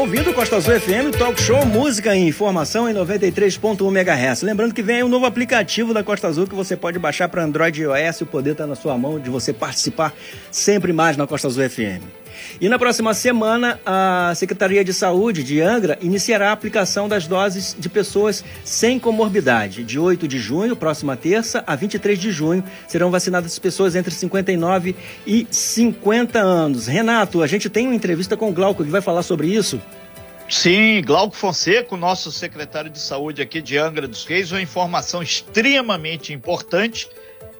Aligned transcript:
ouvindo 0.00 0.32
Costa 0.32 0.56
Azul 0.56 0.80
FM, 0.80 1.14
Talk 1.18 1.38
Show, 1.42 1.66
música 1.66 2.16
e 2.16 2.26
informação 2.26 2.88
em 2.88 2.94
93.1 2.94 3.86
MHz. 3.86 4.40
Lembrando 4.40 4.72
que 4.72 4.82
vem 4.82 4.96
aí 4.96 5.04
um 5.04 5.08
novo 5.08 5.26
aplicativo 5.26 5.92
da 5.92 6.02
Costa 6.02 6.26
Azul 6.26 6.46
que 6.46 6.54
você 6.54 6.74
pode 6.74 6.98
baixar 6.98 7.28
para 7.28 7.44
Android 7.44 7.82
e 7.82 7.84
iOS. 7.84 8.22
O 8.22 8.26
poder 8.26 8.52
está 8.52 8.66
na 8.66 8.74
sua 8.74 8.96
mão 8.96 9.20
de 9.20 9.28
você 9.28 9.52
participar 9.52 10.14
sempre 10.50 10.90
mais 10.90 11.18
na 11.18 11.26
Costa 11.26 11.48
Azul 11.48 11.68
FM. 11.68 12.19
E 12.60 12.68
na 12.68 12.78
próxima 12.78 13.14
semana, 13.14 13.80
a 13.84 14.32
Secretaria 14.34 14.84
de 14.84 14.92
Saúde 14.92 15.42
de 15.42 15.60
Angra 15.60 15.98
iniciará 16.00 16.50
a 16.50 16.52
aplicação 16.52 17.08
das 17.08 17.26
doses 17.26 17.76
de 17.78 17.88
pessoas 17.88 18.44
sem 18.64 18.98
comorbidade. 18.98 19.82
De 19.82 19.98
8 19.98 20.28
de 20.28 20.38
junho, 20.38 20.76
próxima 20.76 21.16
terça, 21.16 21.64
a 21.66 21.74
23 21.74 22.18
de 22.18 22.30
junho, 22.30 22.64
serão 22.88 23.10
vacinadas 23.10 23.58
pessoas 23.58 23.94
entre 23.94 24.12
59 24.12 24.94
e 25.26 25.46
50 25.50 26.38
anos. 26.38 26.86
Renato, 26.86 27.42
a 27.42 27.46
gente 27.46 27.68
tem 27.68 27.86
uma 27.86 27.94
entrevista 27.94 28.36
com 28.36 28.48
o 28.48 28.52
Glauco 28.52 28.84
que 28.84 28.90
vai 28.90 29.00
falar 29.00 29.22
sobre 29.22 29.48
isso. 29.48 29.80
Sim, 30.48 31.00
Glauco 31.06 31.36
Fonseca, 31.36 31.96
nosso 31.96 32.32
secretário 32.32 32.90
de 32.90 32.98
saúde 32.98 33.40
aqui 33.40 33.62
de 33.62 33.78
Angra 33.78 34.08
dos 34.08 34.24
Reis, 34.24 34.50
uma 34.50 34.60
informação 34.60 35.22
extremamente 35.22 36.32
importante 36.32 37.08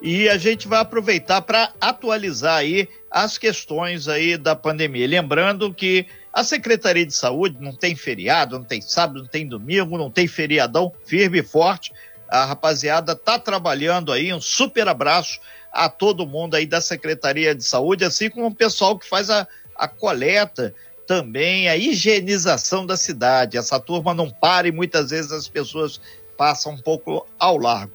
e 0.03 0.29
a 0.29 0.39
gente 0.39 0.67
vai 0.67 0.81
aproveitar 0.81 1.43
para 1.43 1.73
atualizar 1.81 2.57
aí 2.57 2.89
as 3.11 3.37
questões 3.37 4.09
aí 4.09 4.37
da 4.37 4.57
pandemia. 4.57 5.07
Lembrando 5.07 5.73
que 5.75 6.07
a 6.33 6.45
Secretaria 6.45 7.05
de 7.05 7.13
Saúde 7.15 7.57
não 7.61 7.75
tem 7.75 7.95
feriado, 7.95 8.59
não 8.59 8.65
tem 8.65 8.81
sábado, 8.81 9.21
não 9.21 9.27
tem 9.27 9.47
domingo, 9.47 9.99
não 9.99 10.11
tem 10.11 10.27
feriadão, 10.27 10.93
firme 11.05 11.41
e 11.41 11.43
forte. 11.43 11.93
A 12.29 12.45
rapaziada 12.45 13.17
tá 13.17 13.39
trabalhando 13.39 14.13
aí, 14.13 14.33
um 14.33 14.41
super 14.41 14.87
abraço 14.89 15.41
a 15.73 15.89
todo 15.89 16.27
mundo 16.27 16.55
aí 16.55 16.67
da 16.67 16.81
Secretaria 16.81 17.55
de 17.55 17.65
Saúde, 17.65 18.05
assim 18.05 18.31
como 18.31 18.47
o 18.47 18.55
pessoal 18.55 18.99
que 18.99 19.09
faz 19.09 19.29
a, 19.29 19.47
a 19.77 19.89
coleta 19.89 20.75
também, 21.07 21.69
a 21.69 21.77
higienização 21.77 22.87
da 22.87 22.97
cidade. 22.97 23.59
Essa 23.59 23.81
turma 23.81 24.15
não 24.15 24.31
para 24.31 24.69
e 24.69 24.73
muitas 24.73 25.11
vezes 25.11 25.33
as 25.33 25.49
pessoas 25.49 26.01
passam 26.37 26.73
um 26.73 26.79
pouco 26.79 27.27
ao 27.39 27.59
largo. 27.59 27.93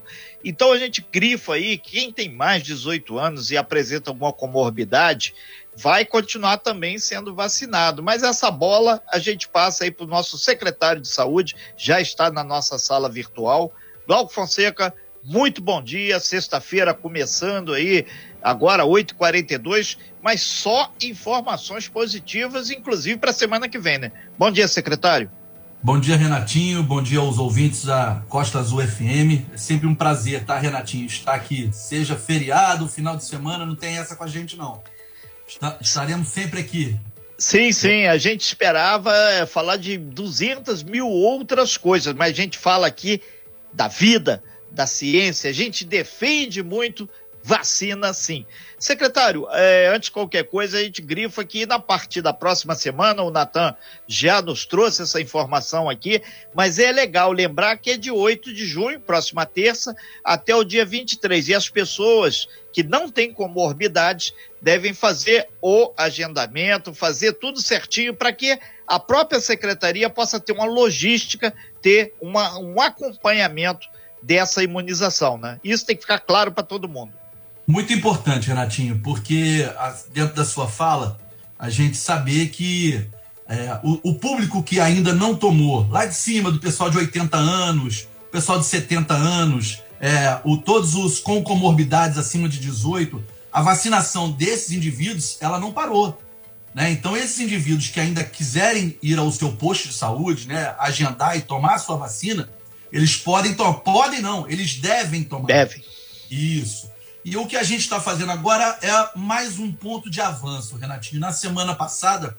Então 0.48 0.72
a 0.72 0.78
gente 0.78 1.04
grifa 1.12 1.56
aí, 1.56 1.76
quem 1.76 2.12
tem 2.12 2.30
mais 2.30 2.62
de 2.62 2.74
18 2.76 3.18
anos 3.18 3.50
e 3.50 3.58
apresenta 3.58 4.12
alguma 4.12 4.32
comorbidade, 4.32 5.34
vai 5.76 6.06
continuar 6.06 6.58
também 6.58 7.00
sendo 7.00 7.34
vacinado. 7.34 8.04
Mas 8.04 8.22
essa 8.22 8.52
bola 8.52 9.02
a 9.12 9.18
gente 9.18 9.50
passa 9.50 9.84
aí 9.84 9.90
para 9.90 10.06
o 10.06 10.08
nosso 10.10 10.38
secretário 10.38 11.02
de 11.02 11.08
saúde, 11.08 11.56
já 11.76 12.00
está 12.00 12.30
na 12.30 12.44
nossa 12.44 12.78
sala 12.78 13.10
virtual. 13.10 13.74
Glauco 14.06 14.32
Fonseca, 14.32 14.94
muito 15.24 15.64
bom 15.64 15.82
dia, 15.82 16.20
sexta-feira 16.20 16.94
começando 16.94 17.74
aí, 17.74 18.06
agora 18.40 18.84
8h42, 18.84 19.98
mas 20.22 20.44
só 20.44 20.94
informações 21.02 21.88
positivas, 21.88 22.70
inclusive 22.70 23.18
para 23.18 23.32
a 23.32 23.34
semana 23.34 23.68
que 23.68 23.80
vem, 23.80 23.98
né? 23.98 24.12
Bom 24.38 24.52
dia, 24.52 24.68
secretário. 24.68 25.32
Bom 25.86 26.00
dia, 26.00 26.18
Renatinho. 26.18 26.82
Bom 26.82 27.00
dia 27.00 27.20
aos 27.20 27.38
ouvintes 27.38 27.86
da 27.86 28.24
Costa 28.28 28.58
Azul 28.58 28.82
FM. 28.82 29.54
É 29.54 29.58
sempre 29.58 29.86
um 29.86 29.94
prazer, 29.94 30.44
tá, 30.44 30.58
Renatinho? 30.58 31.06
Estar 31.06 31.36
aqui, 31.36 31.70
seja 31.72 32.16
feriado, 32.16 32.88
final 32.88 33.16
de 33.16 33.24
semana, 33.24 33.68
não 33.68 33.76
tem 33.76 33.96
essa 33.96 34.16
com 34.16 34.24
a 34.24 34.28
gente, 34.28 34.58
não. 34.58 34.82
estaremos 35.80 36.30
sempre 36.30 36.60
aqui. 36.60 36.98
Sim, 37.38 37.72
sim. 37.72 38.08
A 38.08 38.18
gente 38.18 38.42
esperava 38.42 39.16
é, 39.16 39.46
falar 39.46 39.78
de 39.78 39.96
200 39.96 40.82
mil 40.82 41.08
outras 41.08 41.78
coisas, 41.78 42.16
mas 42.16 42.32
a 42.32 42.36
gente 42.36 42.58
fala 42.58 42.88
aqui 42.88 43.22
da 43.72 43.88
vida, 43.88 44.44
da 44.72 44.88
ciência. 44.88 45.52
A 45.52 45.54
gente 45.54 45.86
defende 45.86 46.64
muito 46.64 47.08
vacina 47.46 48.12
sim. 48.12 48.44
Secretário, 48.80 49.48
é, 49.52 49.88
antes 49.94 50.08
de 50.08 50.14
qualquer 50.14 50.46
coisa, 50.46 50.80
a 50.80 50.84
gente 50.84 51.00
grifa 51.00 51.46
que 51.46 51.64
na 51.68 51.78
partir 51.78 52.24
da 52.24 52.34
próxima 52.34 52.74
semana, 52.74 53.22
o 53.22 53.30
Natan 53.30 53.76
já 54.08 54.42
nos 54.42 54.66
trouxe 54.66 55.04
essa 55.04 55.22
informação 55.22 55.88
aqui, 55.88 56.24
mas 56.56 56.80
é 56.80 56.92
legal 56.92 57.32
lembrar 57.32 57.78
que 57.78 57.92
é 57.92 57.98
de 57.98 58.10
8 58.10 58.52
de 58.52 58.66
junho, 58.66 59.00
próxima 59.00 59.46
terça, 59.46 59.96
até 60.24 60.56
o 60.56 60.64
dia 60.64 60.84
23. 60.84 61.50
E 61.50 61.54
as 61.54 61.70
pessoas 61.70 62.48
que 62.74 62.82
não 62.82 63.12
têm 63.12 63.32
comorbidades 63.32 64.34
devem 64.60 64.92
fazer 64.92 65.48
o 65.62 65.94
agendamento, 65.96 66.96
fazer 66.96 67.34
tudo 67.34 67.62
certinho 67.62 68.16
para 68.16 68.34
que 68.34 68.58
a 68.88 69.00
própria 69.00 69.40
secretaria 69.40 70.10
possa 70.10 70.40
ter 70.40 70.52
uma 70.52 70.66
logística, 70.66 71.54
ter 71.80 72.16
uma, 72.20 72.58
um 72.58 72.82
acompanhamento 72.82 73.88
dessa 74.20 74.64
imunização, 74.64 75.38
né? 75.38 75.60
Isso 75.64 75.86
tem 75.86 75.96
que 75.96 76.02
ficar 76.02 76.20
claro 76.20 76.52
para 76.52 76.64
todo 76.64 76.90
mundo. 76.90 77.14
Muito 77.68 77.92
importante, 77.94 78.48
Renatinho, 78.48 79.00
porque 79.00 79.68
dentro 80.14 80.36
da 80.36 80.46
sua 80.46 80.68
fala, 80.68 81.20
a 81.58 81.70
gente 81.70 81.98
saber 81.98 82.50
que 82.50 83.08
é, 83.48 83.80
o, 83.84 84.12
o, 84.12 84.14
público 84.16 84.62
que 84.62 84.80
ainda 84.80 85.14
não 85.14 85.36
tomou, 85.36 85.88
lá 85.90 86.06
de 86.06 86.16
cima, 86.16 86.52
do 86.52 86.60
pessoal 86.60 86.90
de 86.90 86.98
80 86.98 87.38
anos, 87.38 88.08
pessoal 88.32 88.60
de 88.60 88.66
70 88.66 89.14
anos, 89.14 89.82
é, 90.00 90.40
o, 90.44 90.58
todos 90.58 90.96
os 90.96 91.20
com 91.20 91.44
comorbidades 91.44 92.18
acima 92.18 92.50
de 92.50 92.60
18, 92.60 93.24
a 93.52 93.62
vacinação 93.62 94.32
desses 94.32 94.72
indivíduos, 94.72 95.38
ela 95.40 95.60
não 95.60 95.72
parou. 95.72 96.20
Né? 96.74 96.92
Então, 96.92 97.16
esses 97.16 97.40
indivíduos 97.40 97.88
que 97.88 98.00
ainda 98.00 98.24
quiserem 98.24 98.98
ir 99.02 99.18
ao 99.18 99.32
seu 99.32 99.54
posto 99.54 99.88
de 99.88 99.94
saúde, 99.94 100.48
né, 100.48 100.76
agendar 100.78 101.38
e 101.38 101.42
tomar 101.42 101.76
a 101.76 101.80
sua 101.80 101.96
vacina, 101.96 102.50
eles 102.92 103.16
podem 103.16 103.54
tomar. 103.54 103.76
Podem 103.76 104.22
não, 104.22 104.50
eles 104.50 104.76
devem 104.76 105.24
tomar. 105.24 105.48
Devem. 105.48 105.82
Isso. 106.30 106.90
E 107.26 107.36
o 107.36 107.48
que 107.48 107.58
a 107.58 107.64
gente 107.64 107.80
está 107.80 108.00
fazendo 108.00 108.32
agora 108.32 108.78
é 108.84 109.18
mais 109.18 109.58
um 109.58 109.72
ponto 109.72 110.12
de 110.12 110.22
avanço, 110.22 110.78
Renatinho. 110.78 111.20
Na 111.20 111.34
semana 111.34 111.74
passada, 111.74 112.38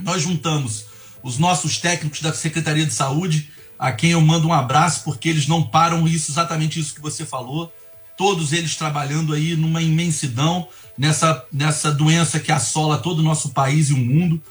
nós 0.00 0.22
juntamos 0.22 0.86
os 1.22 1.36
nossos 1.36 1.76
técnicos 1.76 2.22
da 2.22 2.32
Secretaria 2.32 2.86
de 2.86 2.94
Saúde, 2.94 3.50
a 3.78 3.92
quem 3.92 4.12
eu 4.12 4.20
mando 4.22 4.48
um 4.48 4.52
abraço, 4.54 5.04
porque 5.04 5.28
eles 5.28 5.46
não 5.46 5.62
param 5.62 6.08
isso, 6.08 6.32
exatamente 6.32 6.80
isso 6.80 6.94
que 6.94 7.00
você 7.02 7.26
falou. 7.26 7.70
Todos 8.16 8.54
eles 8.54 8.74
trabalhando 8.74 9.34
aí 9.34 9.54
numa 9.54 9.82
imensidão, 9.82 10.66
nessa, 10.96 11.44
nessa 11.52 11.92
doença 11.92 12.40
que 12.40 12.50
assola 12.50 12.96
todo 12.96 13.18
o 13.18 13.22
nosso 13.22 13.50
país 13.50 13.90
e 13.90 13.92
o 13.92 13.98
mundo. 13.98 14.42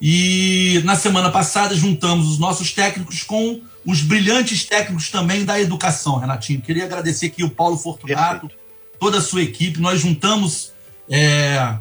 E 0.00 0.80
na 0.82 0.96
semana 0.96 1.30
passada 1.30 1.74
juntamos 1.74 2.26
os 2.26 2.38
nossos 2.38 2.72
técnicos 2.72 3.22
com 3.22 3.60
os 3.84 4.00
brilhantes 4.00 4.64
técnicos 4.64 5.10
também 5.10 5.44
da 5.44 5.60
educação, 5.60 6.16
Renatinho. 6.18 6.62
Queria 6.62 6.86
agradecer 6.86 7.26
aqui 7.26 7.44
o 7.44 7.50
Paulo 7.50 7.76
Fortunato, 7.76 8.48
Perfeito 8.48 8.65
toda 8.98 9.18
a 9.18 9.22
sua 9.22 9.42
equipe, 9.42 9.80
nós 9.80 10.00
juntamos 10.00 10.72
é, 11.08 11.76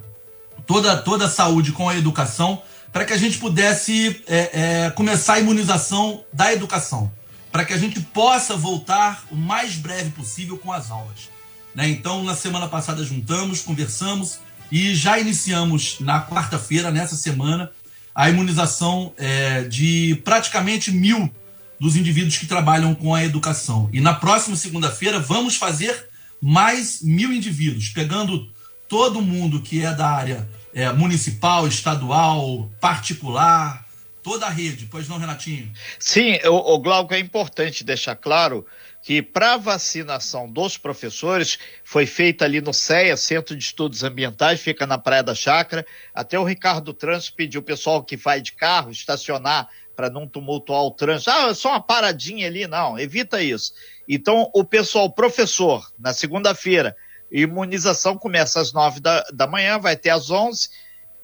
toda, 0.65 0.97
toda 0.97 1.25
a 1.25 1.29
saúde 1.29 1.71
com 1.71 1.87
a 1.89 1.95
educação 1.95 2.61
para 2.91 3.03
que 3.03 3.13
a 3.13 3.17
gente 3.17 3.37
pudesse 3.37 4.21
é, 4.25 4.85
é, 4.85 4.89
começar 4.91 5.33
a 5.33 5.39
imunização 5.39 6.23
da 6.31 6.53
educação, 6.53 7.11
para 7.51 7.65
que 7.65 7.73
a 7.73 7.77
gente 7.77 7.99
possa 7.99 8.55
voltar 8.55 9.25
o 9.29 9.35
mais 9.35 9.75
breve 9.75 10.11
possível 10.11 10.57
com 10.57 10.71
as 10.71 10.89
aulas. 10.89 11.29
Né? 11.73 11.89
Então, 11.89 12.23
na 12.23 12.35
semana 12.35 12.69
passada 12.69 13.03
juntamos, 13.03 13.61
conversamos 13.61 14.39
e 14.71 14.95
já 14.95 15.19
iniciamos 15.19 15.97
na 15.99 16.25
quarta-feira, 16.25 16.89
nessa 16.89 17.17
semana, 17.17 17.69
a 18.13 18.29
imunização 18.29 19.11
é, 19.17 19.63
de 19.63 20.21
praticamente 20.23 20.89
mil 20.89 21.29
dos 21.77 21.97
indivíduos 21.97 22.37
que 22.37 22.45
trabalham 22.45 22.95
com 22.95 23.13
a 23.13 23.25
educação. 23.25 23.89
E 23.91 23.99
na 23.99 24.13
próxima 24.13 24.55
segunda-feira 24.55 25.19
vamos 25.19 25.57
fazer 25.57 26.07
mais 26.41 27.01
mil 27.01 27.33
indivíduos, 27.33 27.89
pegando 27.89 28.49
todo 28.87 29.21
mundo 29.21 29.61
que 29.61 29.83
é 29.83 29.93
da 29.93 30.07
área 30.07 30.47
é, 30.73 30.91
municipal, 30.91 31.67
estadual, 31.67 32.69
particular, 32.79 33.85
toda 34.21 34.45
a 34.45 34.49
rede. 34.49 34.87
Pois 34.87 35.07
não, 35.07 35.17
Renatinho? 35.17 35.71
Sim, 35.99 36.37
o, 36.45 36.73
o 36.73 36.79
Glauco, 36.79 37.13
é 37.13 37.19
importante 37.19 37.83
deixar 37.83 38.15
claro 38.15 38.65
que 39.05 39.21
para 39.21 39.55
vacinação 39.55 40.51
dos 40.51 40.79
professores 40.79 41.59
foi 41.83 42.07
feita 42.07 42.43
ali 42.43 42.59
no 42.59 42.73
CEA, 42.73 43.15
Centro 43.15 43.55
de 43.55 43.63
Estudos 43.63 44.03
Ambientais, 44.03 44.59
fica 44.59 44.87
na 44.87 44.97
Praia 44.97 45.21
da 45.21 45.35
Chácara. 45.35 45.85
Até 46.11 46.39
o 46.39 46.43
Ricardo 46.43 46.91
Trânsito 46.91 47.35
pediu 47.35 47.61
o 47.61 47.63
pessoal 47.63 48.03
que 48.03 48.17
vai 48.17 48.41
de 48.41 48.53
carro 48.53 48.89
estacionar 48.89 49.69
para 49.95 50.09
não 50.09 50.27
tumultuar 50.27 50.81
o 50.83 50.91
trânsito. 50.91 51.31
Ah, 51.31 51.53
só 51.53 51.69
uma 51.69 51.81
paradinha 51.81 52.47
ali, 52.47 52.67
não, 52.67 52.99
evita 52.99 53.41
isso. 53.41 53.73
Então, 54.07 54.49
o 54.53 54.63
pessoal, 54.63 55.09
professor, 55.11 55.91
na 55.97 56.13
segunda-feira, 56.13 56.95
imunização 57.31 58.17
começa 58.17 58.59
às 58.59 58.71
nove 58.73 58.99
da, 58.99 59.21
da 59.33 59.47
manhã, 59.47 59.79
vai 59.79 59.95
ter 59.95 60.09
às 60.09 60.29
onze, 60.29 60.69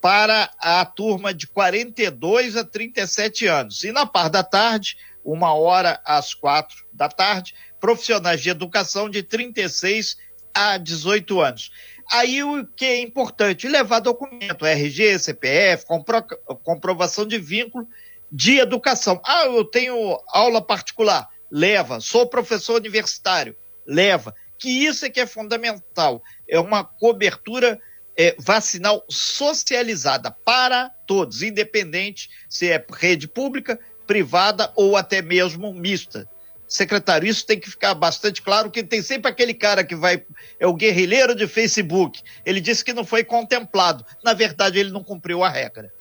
para 0.00 0.50
a 0.58 0.84
turma 0.84 1.32
de 1.32 1.46
42 1.46 2.56
a 2.56 2.64
37 2.64 3.46
anos. 3.46 3.84
E 3.84 3.92
na 3.92 4.04
parte 4.04 4.32
da 4.32 4.42
tarde, 4.42 4.96
uma 5.24 5.54
hora 5.54 6.00
às 6.04 6.34
quatro 6.34 6.84
da 6.92 7.08
tarde, 7.08 7.54
profissionais 7.80 8.40
de 8.40 8.50
educação 8.50 9.08
de 9.08 9.22
36 9.22 10.16
a 10.52 10.76
18 10.76 11.40
anos. 11.40 11.70
Aí 12.10 12.42
o 12.42 12.66
que 12.66 12.84
é 12.84 13.00
importante? 13.00 13.68
Levar 13.68 14.00
documento, 14.00 14.66
RG, 14.66 15.18
CPF, 15.18 15.86
compro, 15.86 16.22
comprovação 16.62 17.24
de 17.24 17.38
vínculo 17.38 17.86
de 18.32 18.58
educação. 18.58 19.20
Ah, 19.24 19.44
eu 19.44 19.64
tenho 19.64 20.18
aula 20.28 20.62
particular. 20.62 21.28
Leva. 21.50 22.00
Sou 22.00 22.26
professor 22.26 22.76
universitário. 22.76 23.54
Leva. 23.86 24.34
Que 24.58 24.70
isso 24.86 25.04
é 25.04 25.10
que 25.10 25.20
é 25.20 25.26
fundamental. 25.26 26.22
É 26.48 26.58
uma 26.58 26.82
cobertura 26.82 27.78
é, 28.16 28.34
vacinal 28.38 29.04
socializada 29.08 30.30
para 30.30 30.88
todos, 31.06 31.42
independente 31.42 32.30
se 32.48 32.70
é 32.70 32.84
rede 32.94 33.28
pública, 33.28 33.78
privada 34.06 34.72
ou 34.74 34.96
até 34.96 35.20
mesmo 35.20 35.72
mista 35.74 36.28
secretário, 36.72 37.28
isso 37.28 37.44
tem 37.44 37.60
que 37.60 37.70
ficar 37.70 37.94
bastante 37.94 38.40
claro, 38.40 38.70
que 38.70 38.82
tem 38.82 39.02
sempre 39.02 39.30
aquele 39.30 39.52
cara 39.52 39.84
que 39.84 39.94
vai, 39.94 40.24
é 40.58 40.66
o 40.66 40.74
guerrilheiro 40.74 41.34
de 41.34 41.46
Facebook. 41.46 42.22
Ele 42.44 42.60
disse 42.60 42.84
que 42.84 42.92
não 42.92 43.04
foi 43.04 43.22
contemplado. 43.22 44.04
Na 44.24 44.32
verdade, 44.32 44.78
ele 44.78 44.90
não 44.90 45.04
cumpriu 45.04 45.44
a 45.44 45.48
regra. 45.48 45.92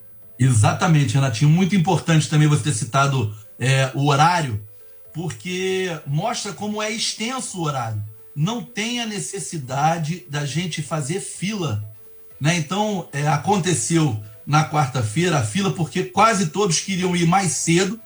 Exatamente, 0.43 1.13
Renatinho. 1.13 1.51
Muito 1.51 1.75
importante 1.75 2.27
também 2.27 2.47
você 2.47 2.63
ter 2.63 2.73
citado 2.73 3.35
é, 3.59 3.91
o 3.93 4.07
horário, 4.07 4.59
porque 5.13 5.95
mostra 6.07 6.51
como 6.51 6.81
é 6.81 6.89
extenso 6.89 7.59
o 7.59 7.63
horário. 7.63 8.01
Não 8.35 8.63
tem 8.63 8.99
a 9.01 9.05
necessidade 9.05 10.25
da 10.27 10.43
gente 10.43 10.81
fazer 10.81 11.19
fila. 11.19 11.83
Né? 12.39 12.55
Então, 12.57 13.07
é, 13.13 13.27
aconteceu 13.27 14.19
na 14.45 14.67
quarta-feira 14.67 15.37
a 15.37 15.43
fila, 15.43 15.71
porque 15.71 16.05
quase 16.05 16.47
todos 16.47 16.79
queriam 16.79 17.15
ir 17.15 17.27
mais 17.27 17.51
cedo 17.51 17.99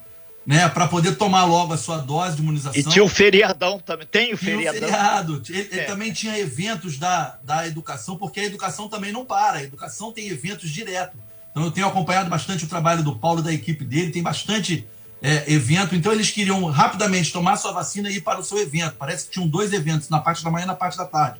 né, 0.45 0.67
para 0.67 0.87
poder 0.87 1.15
tomar 1.15 1.45
logo 1.45 1.71
a 1.71 1.77
sua 1.77 1.99
dose 1.99 2.35
de 2.35 2.41
imunização. 2.41 2.79
E 2.79 2.83
tinha 2.83 3.03
o 3.03 3.07
feriadão 3.07 3.79
também, 3.79 4.05
tem 4.05 4.33
o 4.33 4.37
feriadão. 4.37 4.73
Tinha 4.73 4.87
o 4.87 4.91
feriado. 4.91 5.43
Ele, 5.49 5.79
é. 5.79 5.83
também 5.85 6.11
tinha 6.11 6.37
eventos 6.37 6.97
da, 6.97 7.39
da 7.43 7.65
educação, 7.65 8.17
porque 8.17 8.41
a 8.41 8.43
educação 8.43 8.89
também 8.89 9.13
não 9.13 9.25
para, 9.25 9.59
a 9.59 9.63
educação 9.63 10.11
tem 10.11 10.27
eventos 10.27 10.69
direto. 10.69 11.17
Então 11.55 11.63
eu 11.63 11.71
tenho 11.71 11.87
acompanhado 11.87 12.29
bastante 12.29 12.65
o 12.65 12.67
trabalho 12.67 13.01
do 13.01 13.15
Paulo 13.15 13.41
da 13.41 13.53
equipe 13.53 13.85
dele, 13.85 14.11
tem 14.11 14.21
bastante 14.21 14.85
é, 15.21 15.49
evento, 15.53 15.95
então 15.95 16.11
eles 16.11 16.29
queriam 16.29 16.65
rapidamente 16.65 17.31
tomar 17.31 17.55
sua 17.55 17.71
vacina 17.71 18.09
e 18.09 18.17
ir 18.17 18.21
para 18.21 18.41
o 18.41 18.43
seu 18.43 18.57
evento. 18.57 18.95
Parece 18.99 19.25
que 19.25 19.31
tinham 19.31 19.47
dois 19.47 19.71
eventos, 19.71 20.09
na 20.09 20.19
parte 20.19 20.43
da 20.43 20.51
manhã 20.51 20.65
e 20.65 20.67
na 20.67 20.75
parte 20.75 20.97
da 20.97 21.05
tarde. 21.05 21.39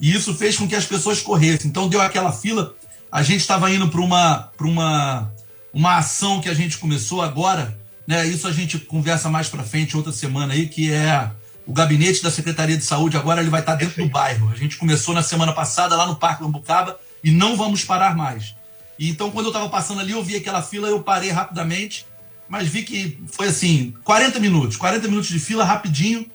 E 0.00 0.14
isso 0.14 0.32
fez 0.34 0.56
com 0.56 0.68
que 0.68 0.76
as 0.76 0.84
pessoas 0.84 1.20
corressem. 1.20 1.68
Então 1.68 1.88
deu 1.88 2.00
aquela 2.00 2.30
fila, 2.30 2.76
a 3.10 3.24
gente 3.24 3.40
estava 3.40 3.68
indo 3.68 3.88
para 3.88 4.00
uma, 4.00 4.52
uma, 4.60 5.32
uma 5.74 5.96
ação 5.96 6.40
que 6.40 6.48
a 6.48 6.54
gente 6.54 6.78
começou 6.78 7.20
agora, 7.20 7.76
né? 8.06 8.24
Isso 8.24 8.46
a 8.46 8.52
gente 8.52 8.78
conversa 8.78 9.28
mais 9.28 9.48
para 9.48 9.64
frente 9.64 9.96
outra 9.96 10.12
semana 10.12 10.54
aí, 10.54 10.68
que 10.68 10.92
é 10.92 11.28
o 11.66 11.72
gabinete 11.72 12.22
da 12.22 12.30
Secretaria 12.30 12.76
de 12.76 12.84
Saúde 12.84 13.16
agora 13.16 13.40
ele 13.40 13.50
vai 13.50 13.58
estar 13.58 13.74
dentro 13.74 14.00
do 14.00 14.08
bairro. 14.08 14.48
A 14.48 14.54
gente 14.54 14.76
começou 14.76 15.12
na 15.12 15.24
semana 15.24 15.52
passada 15.52 15.96
lá 15.96 16.06
no 16.06 16.14
Parque 16.14 16.44
Lambucaba 16.44 17.00
e 17.24 17.32
não 17.32 17.56
vamos 17.56 17.84
parar 17.84 18.14
mais. 18.16 18.55
E 18.98 19.08
então 19.08 19.30
quando 19.30 19.46
eu 19.46 19.50
estava 19.50 19.68
passando 19.68 20.00
ali, 20.00 20.12
eu 20.12 20.22
vi 20.22 20.36
aquela 20.36 20.62
fila, 20.62 20.88
eu 20.88 21.02
parei 21.02 21.30
rapidamente, 21.30 22.06
mas 22.48 22.68
vi 22.68 22.82
que 22.82 23.18
foi 23.26 23.48
assim, 23.48 23.94
40 24.04 24.38
minutos, 24.40 24.76
40 24.76 25.08
minutos 25.08 25.28
de 25.28 25.38
fila 25.38 25.64
rapidinho, 25.64 26.30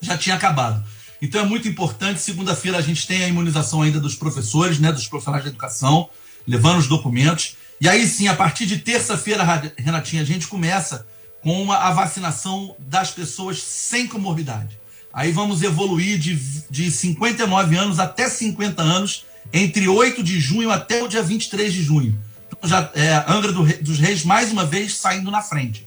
já 0.00 0.16
tinha 0.18 0.36
acabado. 0.36 0.84
Então 1.22 1.40
é 1.40 1.44
muito 1.44 1.66
importante, 1.68 2.20
segunda-feira 2.20 2.76
a 2.76 2.82
gente 2.82 3.06
tem 3.06 3.24
a 3.24 3.28
imunização 3.28 3.82
ainda 3.82 3.98
dos 3.98 4.14
professores, 4.14 4.78
né, 4.78 4.92
dos 4.92 5.08
profissionais 5.08 5.44
da 5.44 5.50
educação, 5.50 6.08
levando 6.46 6.78
os 6.78 6.86
documentos. 6.86 7.56
E 7.80 7.88
aí 7.88 8.06
sim, 8.06 8.28
a 8.28 8.34
partir 8.34 8.66
de 8.66 8.78
terça-feira, 8.78 9.72
Renatinha, 9.76 10.22
a 10.22 10.26
gente 10.26 10.46
começa 10.46 11.06
com 11.42 11.62
uma, 11.62 11.76
a 11.76 11.90
vacinação 11.90 12.74
das 12.78 13.10
pessoas 13.10 13.62
sem 13.62 14.06
comorbidade. 14.06 14.78
Aí 15.12 15.30
vamos 15.30 15.62
evoluir 15.62 16.18
de, 16.18 16.34
de 16.68 16.90
59 16.90 17.76
anos 17.76 17.98
até 18.00 18.28
50 18.28 18.82
anos, 18.82 19.24
entre 19.52 19.88
8 19.88 20.22
de 20.22 20.40
junho 20.40 20.70
até 20.70 21.02
o 21.02 21.08
dia 21.08 21.22
23 21.22 21.72
de 21.72 21.82
junho. 21.82 22.18
Então 22.46 22.68
já 22.68 22.90
é, 22.94 23.24
Angra 23.28 23.52
do, 23.52 23.64
dos 23.82 23.98
Reis, 23.98 24.24
mais 24.24 24.52
uma 24.52 24.64
vez, 24.64 24.94
saindo 24.94 25.30
na 25.30 25.42
frente. 25.42 25.86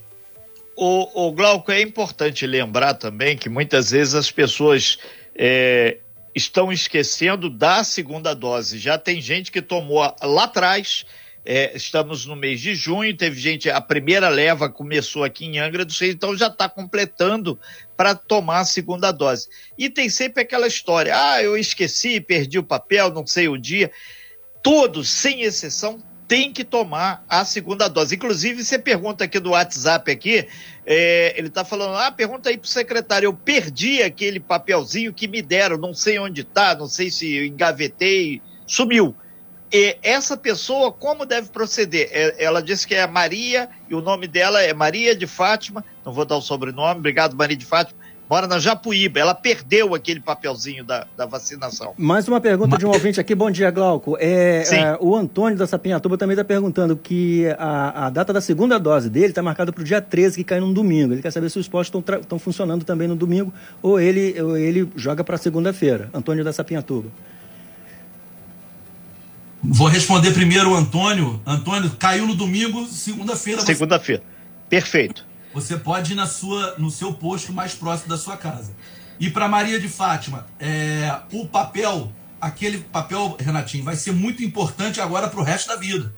O, 0.75 1.27
o 1.27 1.31
Glauco, 1.31 1.71
é 1.71 1.81
importante 1.81 2.45
lembrar 2.45 2.93
também 2.93 3.35
que 3.35 3.49
muitas 3.49 3.91
vezes 3.91 4.13
as 4.13 4.29
pessoas 4.29 4.99
é, 5.35 5.97
estão 6.35 6.71
esquecendo 6.71 7.49
da 7.49 7.83
segunda 7.83 8.35
dose. 8.35 8.77
Já 8.77 8.97
tem 8.97 9.19
gente 9.19 9.51
que 9.51 9.61
tomou 9.61 9.99
lá 10.21 10.43
atrás 10.43 11.03
é, 11.49 11.71
estamos 11.77 12.25
no 12.25 12.35
mês 12.35 12.59
de 12.59 12.75
junho, 12.75 13.15
teve 13.15 13.39
gente, 13.39 13.69
a 13.69 13.79
primeira 13.79 14.27
leva 14.27 14.69
começou 14.69 15.23
aqui 15.23 15.45
em 15.45 15.59
Angra 15.59 15.85
dos 15.85 15.97
Reis, 15.97 16.13
então 16.13 16.35
já 16.35 16.47
está 16.47 16.67
completando 16.67 17.57
para 17.95 18.13
tomar 18.13 18.59
a 18.59 18.65
segunda 18.65 19.13
dose. 19.13 19.47
E 19.77 19.89
tem 19.89 20.09
sempre 20.09 20.43
aquela 20.43 20.67
história: 20.67 21.13
ah, 21.15 21.41
eu 21.41 21.57
esqueci, 21.57 22.19
perdi 22.19 22.59
o 22.59 22.63
papel, 22.63 23.13
não 23.13 23.25
sei 23.25 23.47
o 23.47 23.57
dia. 23.57 23.89
Todos, 24.61 25.09
sem 25.09 25.43
exceção, 25.43 26.03
têm 26.27 26.51
que 26.51 26.65
tomar 26.65 27.23
a 27.29 27.45
segunda 27.45 27.87
dose. 27.87 28.15
Inclusive, 28.15 28.61
você 28.61 28.77
pergunta 28.77 29.23
aqui 29.23 29.39
do 29.39 29.51
WhatsApp 29.51 30.11
aqui, 30.11 30.45
é, 30.85 31.33
ele 31.37 31.47
está 31.47 31.63
falando, 31.63 31.95
ah, 31.95 32.11
pergunta 32.11 32.49
aí 32.49 32.57
pro 32.57 32.67
secretário, 32.67 33.27
eu 33.27 33.33
perdi 33.33 34.03
aquele 34.03 34.41
papelzinho 34.41 35.13
que 35.13 35.29
me 35.29 35.41
deram, 35.41 35.77
não 35.77 35.93
sei 35.93 36.19
onde 36.19 36.41
está, 36.41 36.75
não 36.75 36.89
sei 36.89 37.09
se 37.09 37.47
engavetei, 37.47 38.41
sumiu. 38.65 39.15
E 39.71 39.97
essa 40.01 40.37
pessoa, 40.37 40.91
como 40.91 41.25
deve 41.25 41.49
proceder? 41.49 42.09
É, 42.11 42.43
ela 42.43 42.61
disse 42.61 42.87
que 42.87 42.95
é 42.95 43.05
Maria, 43.05 43.69
e 43.89 43.95
o 43.95 44.01
nome 44.01 44.27
dela 44.27 44.61
é 44.61 44.73
Maria 44.73 45.15
de 45.15 45.27
Fátima, 45.27 45.83
não 46.05 46.13
vou 46.13 46.25
dar 46.25 46.37
o 46.37 46.41
sobrenome, 46.41 46.99
obrigado 46.99 47.35
Maria 47.35 47.57
de 47.57 47.65
Fátima, 47.65 47.99
mora 48.29 48.47
na 48.47 48.59
Japuíba, 48.59 49.19
ela 49.19 49.35
perdeu 49.35 49.93
aquele 49.93 50.21
papelzinho 50.21 50.85
da, 50.85 51.05
da 51.17 51.25
vacinação. 51.25 51.93
Mais 51.97 52.27
uma 52.29 52.39
pergunta 52.39 52.77
de 52.77 52.85
um 52.85 52.89
ouvinte 52.89 53.19
aqui, 53.19 53.35
bom 53.35 53.51
dia 53.51 53.69
Glauco, 53.69 54.17
é, 54.19 54.63
é 54.71 54.97
o 55.01 55.13
Antônio 55.13 55.57
da 55.57 55.67
Sapinhatuba 55.67 56.17
também 56.17 56.33
está 56.33 56.45
perguntando 56.45 56.95
que 56.95 57.47
a, 57.57 58.07
a, 58.07 58.09
data 58.09 58.31
da 58.31 58.39
segunda 58.39 58.79
dose 58.79 59.09
dele 59.09 59.27
está 59.27 59.43
marcada 59.43 59.73
para 59.73 59.81
o 59.81 59.83
dia 59.83 60.01
13, 60.01 60.37
que 60.37 60.43
cai 60.45 60.61
num 60.61 60.71
domingo, 60.71 61.13
ele 61.13 61.21
quer 61.21 61.31
saber 61.31 61.49
se 61.49 61.59
os 61.59 61.67
postos 61.67 62.01
estão 62.21 62.39
funcionando 62.39 62.85
também 62.85 63.07
no 63.07 63.17
domingo, 63.17 63.53
ou 63.81 63.99
ele, 63.99 64.41
ou 64.41 64.57
ele 64.57 64.89
joga 64.95 65.25
para 65.25 65.37
segunda-feira, 65.37 66.09
Antônio 66.13 66.43
da 66.43 66.53
Sapinhatuba. 66.53 67.09
Vou 69.63 69.87
responder 69.87 70.31
primeiro 70.31 70.71
o 70.71 70.75
Antônio. 70.75 71.41
Antônio, 71.45 71.89
caiu 71.91 72.27
no 72.27 72.35
domingo, 72.35 72.85
segunda-feira. 72.87 73.61
Segunda-feira. 73.61 74.23
Perfeito. 74.69 75.25
Você 75.53 75.77
pode 75.77 76.13
ir 76.13 76.15
na 76.15 76.27
sua, 76.27 76.75
no 76.77 76.91
seu 76.91 77.13
posto 77.13 77.51
mais 77.51 77.73
próximo 77.73 78.09
da 78.09 78.17
sua 78.17 78.37
casa. 78.37 78.71
E 79.19 79.29
para 79.29 79.47
Maria 79.47 79.79
de 79.79 79.89
Fátima, 79.89 80.45
é, 80.59 81.11
o 81.31 81.47
papel, 81.47 82.11
aquele 82.39 82.79
papel, 82.79 83.35
Renatinho, 83.39 83.83
vai 83.83 83.95
ser 83.95 84.11
muito 84.11 84.43
importante 84.43 85.01
agora 85.01 85.27
para 85.27 85.39
o 85.39 85.43
resto 85.43 85.69
da 85.69 85.75
vida. 85.75 86.13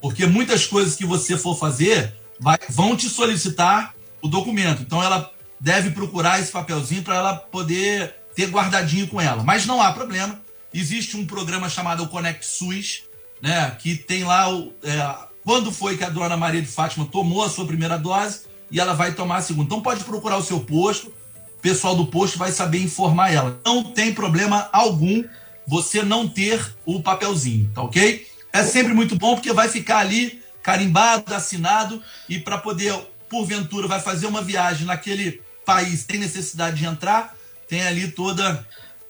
Porque 0.00 0.26
muitas 0.26 0.66
coisas 0.66 0.96
que 0.96 1.04
você 1.04 1.36
for 1.36 1.58
fazer 1.58 2.14
vai, 2.40 2.58
vão 2.70 2.96
te 2.96 3.08
solicitar 3.08 3.94
o 4.22 4.28
documento. 4.28 4.80
Então 4.80 5.02
ela 5.02 5.30
deve 5.60 5.90
procurar 5.90 6.40
esse 6.40 6.50
papelzinho 6.50 7.02
para 7.02 7.16
ela 7.16 7.34
poder 7.34 8.14
ter 8.34 8.46
guardadinho 8.46 9.08
com 9.08 9.20
ela. 9.20 9.42
Mas 9.42 9.66
não 9.66 9.82
há 9.82 9.92
problema 9.92 10.40
Existe 10.78 11.16
um 11.16 11.26
programa 11.26 11.68
chamado 11.68 12.06
Connect 12.08 12.46
SUS, 12.46 13.02
né, 13.42 13.70
que 13.78 13.96
tem 13.96 14.24
lá 14.24 14.52
o, 14.52 14.72
é, 14.82 15.28
quando 15.44 15.72
foi 15.72 15.96
que 15.96 16.04
a 16.04 16.10
dona 16.10 16.36
Maria 16.36 16.62
de 16.62 16.68
Fátima 16.68 17.06
tomou 17.06 17.42
a 17.42 17.48
sua 17.48 17.66
primeira 17.66 17.98
dose 17.98 18.42
e 18.70 18.78
ela 18.78 18.94
vai 18.94 19.12
tomar 19.12 19.38
a 19.38 19.42
segunda. 19.42 19.66
Então 19.66 19.80
pode 19.80 20.04
procurar 20.04 20.36
o 20.36 20.42
seu 20.42 20.60
posto, 20.60 21.08
o 21.08 21.60
pessoal 21.60 21.96
do 21.96 22.06
posto 22.06 22.38
vai 22.38 22.52
saber 22.52 22.82
informar 22.82 23.32
ela. 23.32 23.60
Não 23.64 23.82
tem 23.82 24.14
problema 24.14 24.68
algum 24.72 25.24
você 25.66 26.02
não 26.02 26.28
ter 26.28 26.74
o 26.86 27.02
papelzinho, 27.02 27.70
tá 27.74 27.82
ok? 27.82 28.26
É 28.52 28.62
sempre 28.62 28.94
muito 28.94 29.16
bom 29.16 29.34
porque 29.34 29.52
vai 29.52 29.68
ficar 29.68 29.98
ali 29.98 30.40
carimbado, 30.62 31.34
assinado 31.34 32.02
e 32.28 32.38
para 32.38 32.58
poder, 32.58 32.94
porventura, 33.28 33.88
vai 33.88 34.00
fazer 34.00 34.26
uma 34.26 34.42
viagem 34.42 34.86
naquele 34.86 35.42
país, 35.64 36.04
tem 36.04 36.20
necessidade 36.20 36.76
de 36.76 36.86
entrar, 36.86 37.34
tem 37.68 37.82
ali 37.82 38.08
toda 38.08 38.66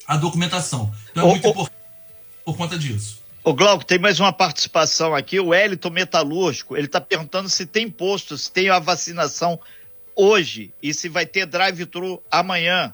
a 0.08 0.16
documentação. 0.16 0.90
Então 1.10 1.24
é 1.24 1.26
muito 1.26 1.46
importante 1.46 1.76
por 2.42 2.56
conta 2.56 2.78
disso. 2.78 3.22
Ô 3.44 3.52
Glauco, 3.52 3.84
tem 3.84 3.98
mais 3.98 4.18
uma 4.18 4.32
participação 4.32 5.14
aqui, 5.14 5.38
o 5.38 5.54
Elito 5.54 5.90
Metalúrgico, 5.90 6.76
ele 6.76 6.86
está 6.86 7.00
perguntando 7.00 7.48
se 7.48 7.66
tem 7.66 7.90
posto, 7.90 8.36
se 8.36 8.50
tem 8.50 8.70
a 8.70 8.78
vacinação 8.78 9.60
hoje 10.16 10.72
e 10.82 10.92
se 10.92 11.08
vai 11.08 11.26
ter 11.26 11.46
drive-thru 11.46 12.22
amanhã. 12.30 12.92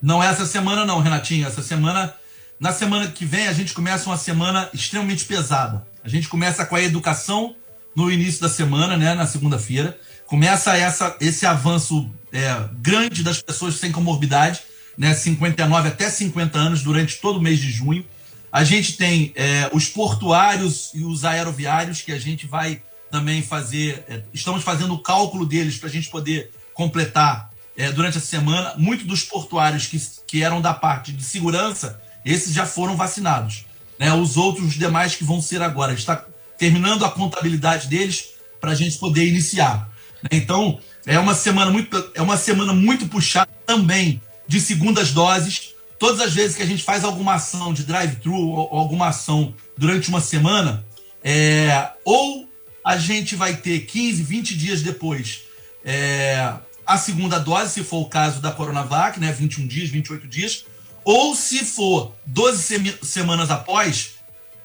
Não 0.00 0.22
é 0.22 0.26
essa 0.26 0.46
semana 0.46 0.84
não, 0.84 1.00
Renatinho, 1.00 1.46
essa 1.46 1.62
semana, 1.62 2.14
na 2.58 2.72
semana 2.72 3.10
que 3.10 3.24
vem 3.24 3.46
a 3.46 3.52
gente 3.52 3.72
começa 3.72 4.08
uma 4.08 4.18
semana 4.18 4.68
extremamente 4.72 5.24
pesada. 5.24 5.86
A 6.02 6.08
gente 6.08 6.28
começa 6.28 6.66
com 6.66 6.76
a 6.76 6.82
educação 6.82 7.54
no 7.94 8.10
início 8.10 8.40
da 8.40 8.48
semana, 8.48 8.96
né, 8.96 9.14
na 9.14 9.26
segunda-feira, 9.26 9.98
começa 10.26 10.76
essa, 10.76 11.16
esse 11.20 11.46
avanço 11.46 12.10
é, 12.32 12.68
grande 12.74 13.22
das 13.22 13.40
pessoas 13.40 13.76
sem 13.76 13.92
comorbidade, 13.92 14.62
né, 14.96 15.14
59 15.14 15.88
até 15.88 16.08
50 16.08 16.58
anos 16.58 16.82
durante 16.82 17.16
todo 17.16 17.38
o 17.38 17.42
mês 17.42 17.58
de 17.58 17.70
junho. 17.70 18.04
A 18.50 18.62
gente 18.62 18.96
tem 18.96 19.32
é, 19.34 19.68
os 19.72 19.88
portuários 19.88 20.90
e 20.94 21.02
os 21.02 21.24
aeroviários 21.24 22.00
que 22.02 22.12
a 22.12 22.18
gente 22.18 22.46
vai 22.46 22.80
também 23.10 23.42
fazer. 23.42 24.04
É, 24.08 24.22
estamos 24.32 24.62
fazendo 24.62 24.94
o 24.94 25.02
cálculo 25.02 25.44
deles 25.44 25.76
para 25.76 25.88
a 25.88 25.92
gente 25.92 26.08
poder 26.08 26.50
completar 26.72 27.50
é, 27.76 27.90
durante 27.90 28.18
a 28.18 28.20
semana. 28.20 28.74
Muitos 28.76 29.06
dos 29.06 29.22
portuários 29.24 29.86
que, 29.86 30.00
que 30.26 30.42
eram 30.42 30.60
da 30.60 30.72
parte 30.72 31.12
de 31.12 31.24
segurança, 31.24 32.00
esses 32.24 32.52
já 32.52 32.64
foram 32.64 32.96
vacinados. 32.96 33.64
Né? 33.98 34.12
Os 34.12 34.36
outros, 34.36 34.68
os 34.68 34.74
demais 34.74 35.16
que 35.16 35.24
vão 35.24 35.42
ser 35.42 35.60
agora. 35.60 35.92
Está 35.92 36.24
terminando 36.56 37.04
a 37.04 37.10
contabilidade 37.10 37.88
deles 37.88 38.34
para 38.60 38.70
a 38.70 38.74
gente 38.74 38.98
poder 38.98 39.26
iniciar. 39.26 39.90
Então, 40.30 40.78
é 41.04 41.18
uma 41.18 41.34
semana 41.34 41.70
muito, 41.70 42.10
é 42.14 42.22
uma 42.22 42.36
semana 42.36 42.72
muito 42.72 43.06
puxada 43.08 43.50
também 43.66 44.22
de 44.46 44.60
segundas 44.60 45.12
doses. 45.12 45.74
Todas 45.98 46.20
as 46.20 46.32
vezes 46.32 46.56
que 46.56 46.62
a 46.62 46.66
gente 46.66 46.82
faz 46.82 47.04
alguma 47.04 47.34
ação 47.34 47.72
de 47.72 47.84
drive-thru 47.84 48.34
ou 48.34 48.78
alguma 48.78 49.08
ação 49.08 49.54
durante 49.76 50.08
uma 50.08 50.20
semana, 50.20 50.84
é, 51.22 51.90
ou 52.04 52.48
a 52.84 52.98
gente 52.98 53.34
vai 53.36 53.56
ter 53.56 53.80
15, 53.80 54.22
20 54.22 54.56
dias 54.56 54.82
depois 54.82 55.44
é, 55.84 56.54
a 56.86 56.96
segunda 56.96 57.38
dose, 57.38 57.74
se 57.74 57.84
for 57.84 57.98
o 57.98 58.08
caso 58.08 58.40
da 58.40 58.50
Coronavac, 58.50 59.20
né, 59.20 59.30
21 59.30 59.66
dias, 59.66 59.90
28 59.90 60.26
dias, 60.26 60.64
ou 61.04 61.34
se 61.34 61.64
for 61.64 62.14
12 62.24 62.96
semanas 63.02 63.50
após, 63.50 64.12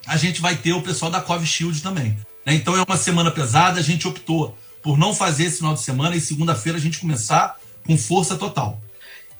a 0.08 0.16
gente 0.16 0.40
vai 0.40 0.56
ter 0.56 0.72
o 0.72 0.82
pessoal 0.82 1.12
da 1.12 1.20
Covid 1.20 1.46
Shield 1.46 1.82
também. 1.82 2.18
Né? 2.46 2.54
Então 2.54 2.76
é 2.76 2.82
uma 2.82 2.98
semana 2.98 3.30
pesada, 3.30 3.80
a 3.80 3.84
gente 3.84 4.08
optou 4.08 4.58
por 4.82 4.98
não 4.98 5.14
fazer 5.14 5.44
esse 5.44 5.58
final 5.58 5.74
de 5.74 5.82
semana 5.82 6.16
e 6.16 6.22
segunda-feira 6.22 6.78
a 6.78 6.82
gente 6.82 7.00
começar 7.00 7.60
com 7.86 7.98
força 7.98 8.38
total. 8.38 8.82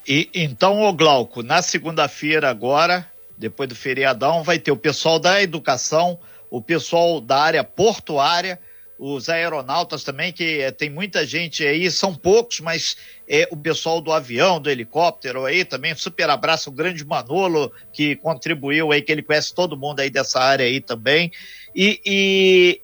E 0.10 0.28
então, 0.34 0.82
o 0.82 0.92
Glauco, 0.92 1.44
na 1.44 1.62
segunda-feira 1.62 2.50
agora, 2.50 3.08
depois 3.38 3.70
do 3.70 3.76
feriadão, 3.76 4.42
vai 4.42 4.58
ter 4.58 4.72
o 4.72 4.76
pessoal 4.76 5.20
da 5.20 5.40
educação, 5.40 6.20
o 6.50 6.60
pessoal 6.60 7.22
da 7.22 7.38
área 7.38 7.64
portuária, 7.64 8.60
os 8.98 9.30
aeronautas 9.30 10.04
também, 10.04 10.34
que 10.34 10.62
é, 10.62 10.72
tem 10.72 10.90
muita 10.90 11.24
gente 11.28 11.64
aí, 11.64 11.92
são 11.92 12.16
poucos, 12.16 12.60
mas 12.60 12.98
é, 13.28 13.48
o 13.52 13.56
pessoal 13.56 14.02
do 14.02 14.12
avião, 14.12 14.60
do 14.60 14.68
helicóptero 14.72 15.46
aí 15.46 15.64
também, 15.64 15.94
super 15.94 16.28
abraço, 16.28 16.72
o 16.72 16.74
grande 16.74 17.06
Manolo, 17.06 17.72
que 17.94 18.16
contribuiu 18.16 18.92
aí, 18.92 19.04
que 19.04 19.12
ele 19.12 19.22
conhece 19.22 19.54
todo 19.54 19.78
mundo 19.78 20.00
aí 20.00 20.10
dessa 20.10 20.40
área 20.40 20.66
aí 20.66 20.82
também. 20.82 21.32
E, 21.76 22.02
e 22.04 22.82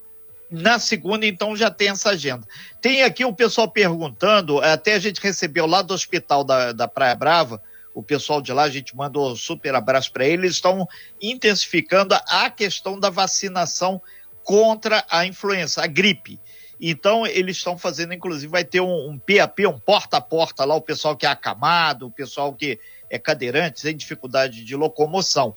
na 0.55 0.79
segunda, 0.79 1.25
então, 1.25 1.55
já 1.55 1.69
tem 1.69 1.89
essa 1.89 2.11
agenda. 2.11 2.47
Tem 2.81 3.03
aqui 3.03 3.25
o 3.25 3.33
pessoal 3.33 3.69
perguntando, 3.69 4.59
até 4.59 4.93
a 4.93 4.99
gente 4.99 5.21
recebeu 5.21 5.65
lá 5.65 5.81
do 5.81 5.93
hospital 5.93 6.43
da, 6.43 6.71
da 6.71 6.87
Praia 6.87 7.15
Brava, 7.15 7.61
o 7.93 8.03
pessoal 8.03 8.41
de 8.41 8.51
lá, 8.51 8.63
a 8.63 8.69
gente 8.69 8.95
mandou 8.95 9.31
um 9.31 9.35
super 9.35 9.73
abraço 9.73 10.11
para 10.11 10.25
eles, 10.25 10.55
estão 10.55 10.87
intensificando 11.21 12.13
a 12.27 12.49
questão 12.49 12.99
da 12.99 13.09
vacinação 13.09 14.01
contra 14.43 15.05
a 15.09 15.25
influenza, 15.25 15.83
a 15.83 15.87
gripe. 15.87 16.39
Então, 16.79 17.25
eles 17.25 17.57
estão 17.57 17.77
fazendo, 17.77 18.13
inclusive, 18.13 18.51
vai 18.51 18.65
ter 18.65 18.81
um, 18.81 19.09
um 19.09 19.17
PAP, 19.17 19.65
um 19.65 19.79
porta 19.79 20.17
a 20.17 20.21
porta 20.21 20.65
lá, 20.65 20.75
o 20.75 20.81
pessoal 20.81 21.15
que 21.15 21.25
é 21.25 21.29
acamado, 21.29 22.07
o 22.07 22.11
pessoal 22.11 22.53
que 22.53 22.79
é 23.09 23.17
cadeirante, 23.17 23.81
tem 23.81 23.95
dificuldade 23.95 24.63
de 24.63 24.75
locomoção. 24.75 25.55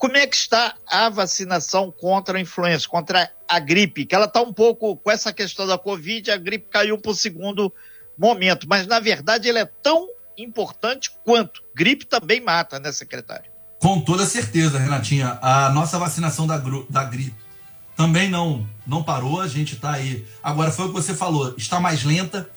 Como 0.00 0.16
é 0.16 0.26
que 0.26 0.34
está 0.34 0.74
a 0.86 1.10
vacinação 1.10 1.92
contra 1.92 2.38
a 2.38 2.40
influenza, 2.40 2.88
contra 2.88 3.30
a 3.46 3.58
gripe? 3.58 4.06
Que 4.06 4.14
ela 4.14 4.24
está 4.24 4.40
um 4.40 4.50
pouco 4.50 4.96
com 4.96 5.10
essa 5.10 5.30
questão 5.30 5.66
da 5.66 5.76
Covid, 5.76 6.30
a 6.30 6.38
gripe 6.38 6.70
caiu 6.70 6.96
para 6.96 7.10
o 7.10 7.14
segundo 7.14 7.70
momento, 8.16 8.66
mas 8.66 8.86
na 8.86 8.98
verdade 8.98 9.50
ela 9.50 9.58
é 9.58 9.66
tão 9.82 10.08
importante 10.38 11.10
quanto. 11.22 11.62
Gripe 11.76 12.06
também 12.06 12.40
mata, 12.40 12.80
né, 12.80 12.90
secretário? 12.92 13.50
Com 13.78 14.00
toda 14.00 14.24
certeza, 14.24 14.78
Renatinha. 14.78 15.38
A 15.42 15.68
nossa 15.68 15.98
vacinação 15.98 16.46
da, 16.46 16.56
da 16.88 17.04
gripe 17.04 17.36
também 17.94 18.30
não 18.30 18.66
não 18.86 19.02
parou, 19.02 19.42
a 19.42 19.48
gente 19.48 19.74
está 19.74 19.92
aí. 19.92 20.26
Agora, 20.42 20.72
foi 20.72 20.86
o 20.86 20.88
que 20.88 20.94
você 20.94 21.14
falou, 21.14 21.54
está 21.58 21.78
mais 21.78 22.04
lenta, 22.04 22.48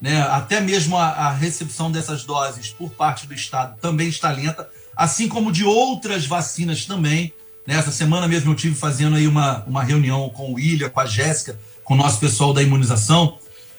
né? 0.00 0.20
até 0.22 0.60
mesmo 0.60 0.96
a, 0.96 1.08
a, 1.08 1.32
recepção 1.32 1.90
dessas 1.90 2.24
doses 2.24 2.70
por 2.70 2.90
parte 2.90 3.26
do 3.26 3.34
Estado 3.34 3.76
também 3.80 4.08
está 4.08 4.30
lenta, 4.30 4.68
assim 4.96 5.28
como 5.28 5.52
de 5.52 5.64
outras 5.64 6.26
vacinas 6.26 6.84
também. 6.84 7.32
Né? 7.66 7.74
Essa 7.74 7.90
semana 7.90 8.28
mesmo 8.28 8.52
eu 8.52 8.56
tive 8.56 8.74
fazendo 8.74 9.16
aí 9.16 9.26
uma, 9.26 9.64
uma 9.66 9.82
reunião 9.82 10.28
com 10.30 10.52
o 10.52 10.54
William, 10.54 10.88
com 10.88 11.00
a 11.00 11.06
Jéssica, 11.06 11.58
com 11.84 11.94
o 11.94 11.96
nosso 11.96 12.18
pessoal 12.18 12.52
da 12.52 12.62
imunização, 12.62 13.38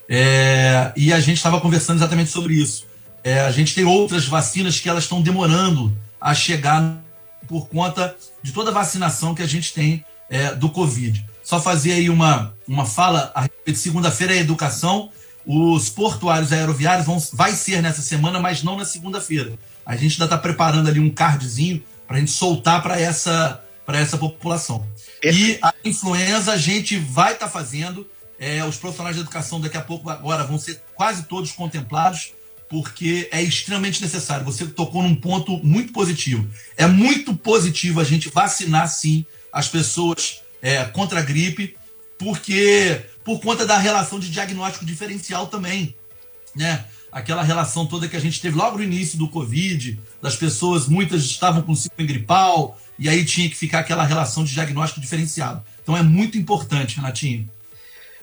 é, 0.09 0.91
e 0.95 1.13
a 1.13 1.19
gente 1.19 1.37
estava 1.37 1.61
conversando 1.61 1.97
exatamente 1.97 2.31
sobre 2.31 2.55
isso. 2.55 2.87
É, 3.23 3.41
a 3.41 3.51
gente 3.51 3.75
tem 3.75 3.85
outras 3.85 4.25
vacinas 4.25 4.79
que 4.79 4.89
elas 4.89 5.03
estão 5.03 5.21
demorando 5.21 5.95
a 6.19 6.33
chegar 6.33 6.97
por 7.47 7.67
conta 7.67 8.15
de 8.41 8.51
toda 8.51 8.71
a 8.71 8.73
vacinação 8.73 9.35
que 9.35 9.43
a 9.43 9.47
gente 9.47 9.73
tem 9.73 10.03
é, 10.29 10.53
do 10.55 10.69
Covid. 10.69 11.25
Só 11.43 11.59
fazer 11.59 11.93
aí 11.93 12.09
uma, 12.09 12.53
uma 12.67 12.85
fala 12.85 13.31
a 13.35 13.47
segunda-feira 13.73 14.35
é 14.35 14.37
educação. 14.37 15.11
Os 15.51 15.89
portuários 15.89 16.53
aeroviários 16.53 17.07
vão, 17.07 17.17
vai 17.33 17.53
ser 17.53 17.81
nessa 17.81 18.03
semana, 18.03 18.39
mas 18.39 18.61
não 18.61 18.77
na 18.77 18.85
segunda-feira. 18.85 19.57
A 19.83 19.95
gente 19.95 20.13
ainda 20.13 20.25
está 20.25 20.37
preparando 20.37 20.87
ali 20.87 20.99
um 20.99 21.09
cardzinho 21.09 21.83
para 22.07 22.17
a 22.17 22.19
gente 22.19 22.29
soltar 22.29 22.83
para 22.83 23.01
essa, 23.01 23.59
essa 23.87 24.15
população. 24.15 24.85
E 25.23 25.57
a 25.59 25.73
influenza 25.83 26.51
a 26.51 26.57
gente 26.57 26.99
vai 26.99 27.33
estar 27.33 27.47
tá 27.47 27.51
fazendo. 27.51 28.05
É, 28.37 28.63
os 28.63 28.77
profissionais 28.77 29.15
de 29.15 29.23
educação 29.23 29.59
daqui 29.59 29.75
a 29.75 29.81
pouco 29.81 30.07
agora 30.07 30.43
vão 30.43 30.59
ser 30.59 30.83
quase 30.93 31.23
todos 31.23 31.51
contemplados, 31.51 32.31
porque 32.69 33.27
é 33.31 33.41
extremamente 33.41 34.03
necessário. 34.03 34.45
Você 34.45 34.67
tocou 34.67 35.01
num 35.01 35.15
ponto 35.15 35.57
muito 35.65 35.91
positivo. 35.91 36.47
É 36.77 36.85
muito 36.85 37.35
positivo 37.35 37.99
a 37.99 38.03
gente 38.03 38.29
vacinar 38.29 38.87
sim 38.87 39.25
as 39.51 39.67
pessoas 39.67 40.41
é, 40.61 40.85
contra 40.85 41.21
a 41.21 41.23
gripe, 41.23 41.75
porque 42.19 43.01
por 43.23 43.39
conta 43.39 43.65
da 43.65 43.77
relação 43.77 44.19
de 44.19 44.29
diagnóstico 44.29 44.85
diferencial 44.85 45.47
também, 45.47 45.95
né? 46.55 46.85
Aquela 47.11 47.41
relação 47.41 47.87
toda 47.87 48.07
que 48.07 48.15
a 48.15 48.19
gente 48.19 48.39
teve 48.39 48.55
logo 48.55 48.77
no 48.77 48.83
início 48.83 49.17
do 49.17 49.27
Covid, 49.27 49.97
das 50.21 50.35
pessoas, 50.35 50.87
muitas 50.87 51.23
estavam 51.23 51.63
com 51.63 51.73
síndrome 51.73 52.05
gripal, 52.05 52.79
e 52.99 53.09
aí 53.09 53.25
tinha 53.25 53.49
que 53.49 53.55
ficar 53.55 53.79
aquela 53.79 54.03
relação 54.03 54.43
de 54.43 54.53
diagnóstico 54.53 54.99
diferenciado. 54.99 55.63
Então 55.81 55.97
é 55.97 56.03
muito 56.03 56.37
importante, 56.37 56.97
Renatinho. 56.97 57.49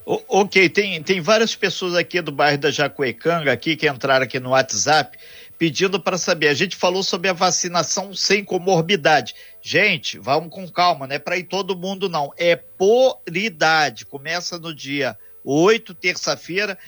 Ok, 0.04 0.68
tem, 0.68 1.02
tem 1.02 1.20
várias 1.20 1.56
pessoas 1.56 1.94
aqui 1.94 2.20
do 2.20 2.30
bairro 2.30 2.58
da 2.58 2.70
Jacuecanga 2.70 3.50
aqui 3.50 3.74
que 3.74 3.88
entraram 3.88 4.24
aqui 4.24 4.38
no 4.38 4.50
WhatsApp 4.50 5.18
pedindo 5.58 6.00
para 6.00 6.18
saber. 6.18 6.48
A 6.48 6.54
gente 6.54 6.76
falou 6.76 7.02
sobre 7.02 7.28
a 7.28 7.32
vacinação 7.32 8.14
sem 8.14 8.44
comorbidade. 8.44 9.34
Gente, 9.62 10.18
vamos 10.18 10.50
com 10.50 10.68
calma, 10.68 11.06
não 11.06 11.16
é 11.16 11.18
para 11.18 11.36
ir 11.36 11.44
todo 11.44 11.76
mundo, 11.76 12.08
não. 12.08 12.32
É 12.36 12.56
por 12.56 13.20
idade. 13.32 14.06
Começa 14.06 14.58
no 14.58 14.74
dia 14.74 15.18
8, 15.44 15.94
terça-feira, 15.94 16.78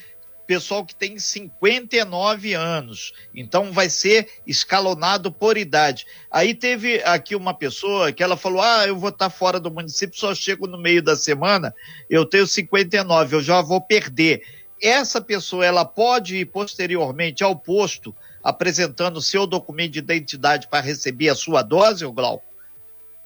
pessoal 0.46 0.84
que 0.84 0.94
tem 0.94 1.18
59 1.18 2.54
anos. 2.54 3.12
Então 3.34 3.72
vai 3.72 3.90
ser 3.90 4.28
escalonado 4.46 5.30
por 5.30 5.58
idade. 5.58 6.06
Aí 6.30 6.54
teve 6.54 7.02
aqui 7.04 7.36
uma 7.36 7.54
pessoa 7.54 8.12
que 8.12 8.22
ela 8.22 8.36
falou: 8.36 8.62
Ah, 8.62 8.86
eu 8.86 8.96
vou 8.96 9.10
estar 9.10 9.30
fora 9.30 9.60
do 9.60 9.70
município, 9.70 10.18
só 10.18 10.34
chego 10.34 10.66
no 10.66 10.78
meio 10.78 11.02
da 11.02 11.16
semana, 11.16 11.74
eu 12.08 12.24
tenho 12.24 12.46
59, 12.46 13.36
eu 13.36 13.42
já 13.42 13.60
vou 13.60 13.80
perder. 13.80 14.42
Essa 14.80 15.20
pessoa 15.20 15.66
ela 15.66 15.84
pode 15.84 16.36
ir 16.36 16.46
posteriormente 16.46 17.42
ao 17.42 17.56
posto 17.56 18.14
apresentando 18.42 19.20
seu 19.20 19.46
documento 19.46 19.92
de 19.92 19.98
identidade 19.98 20.68
para 20.68 20.84
receber 20.84 21.28
a 21.28 21.34
sua 21.34 21.62
dose, 21.62 22.04
o 22.04 22.12
Glauco? 22.12 22.44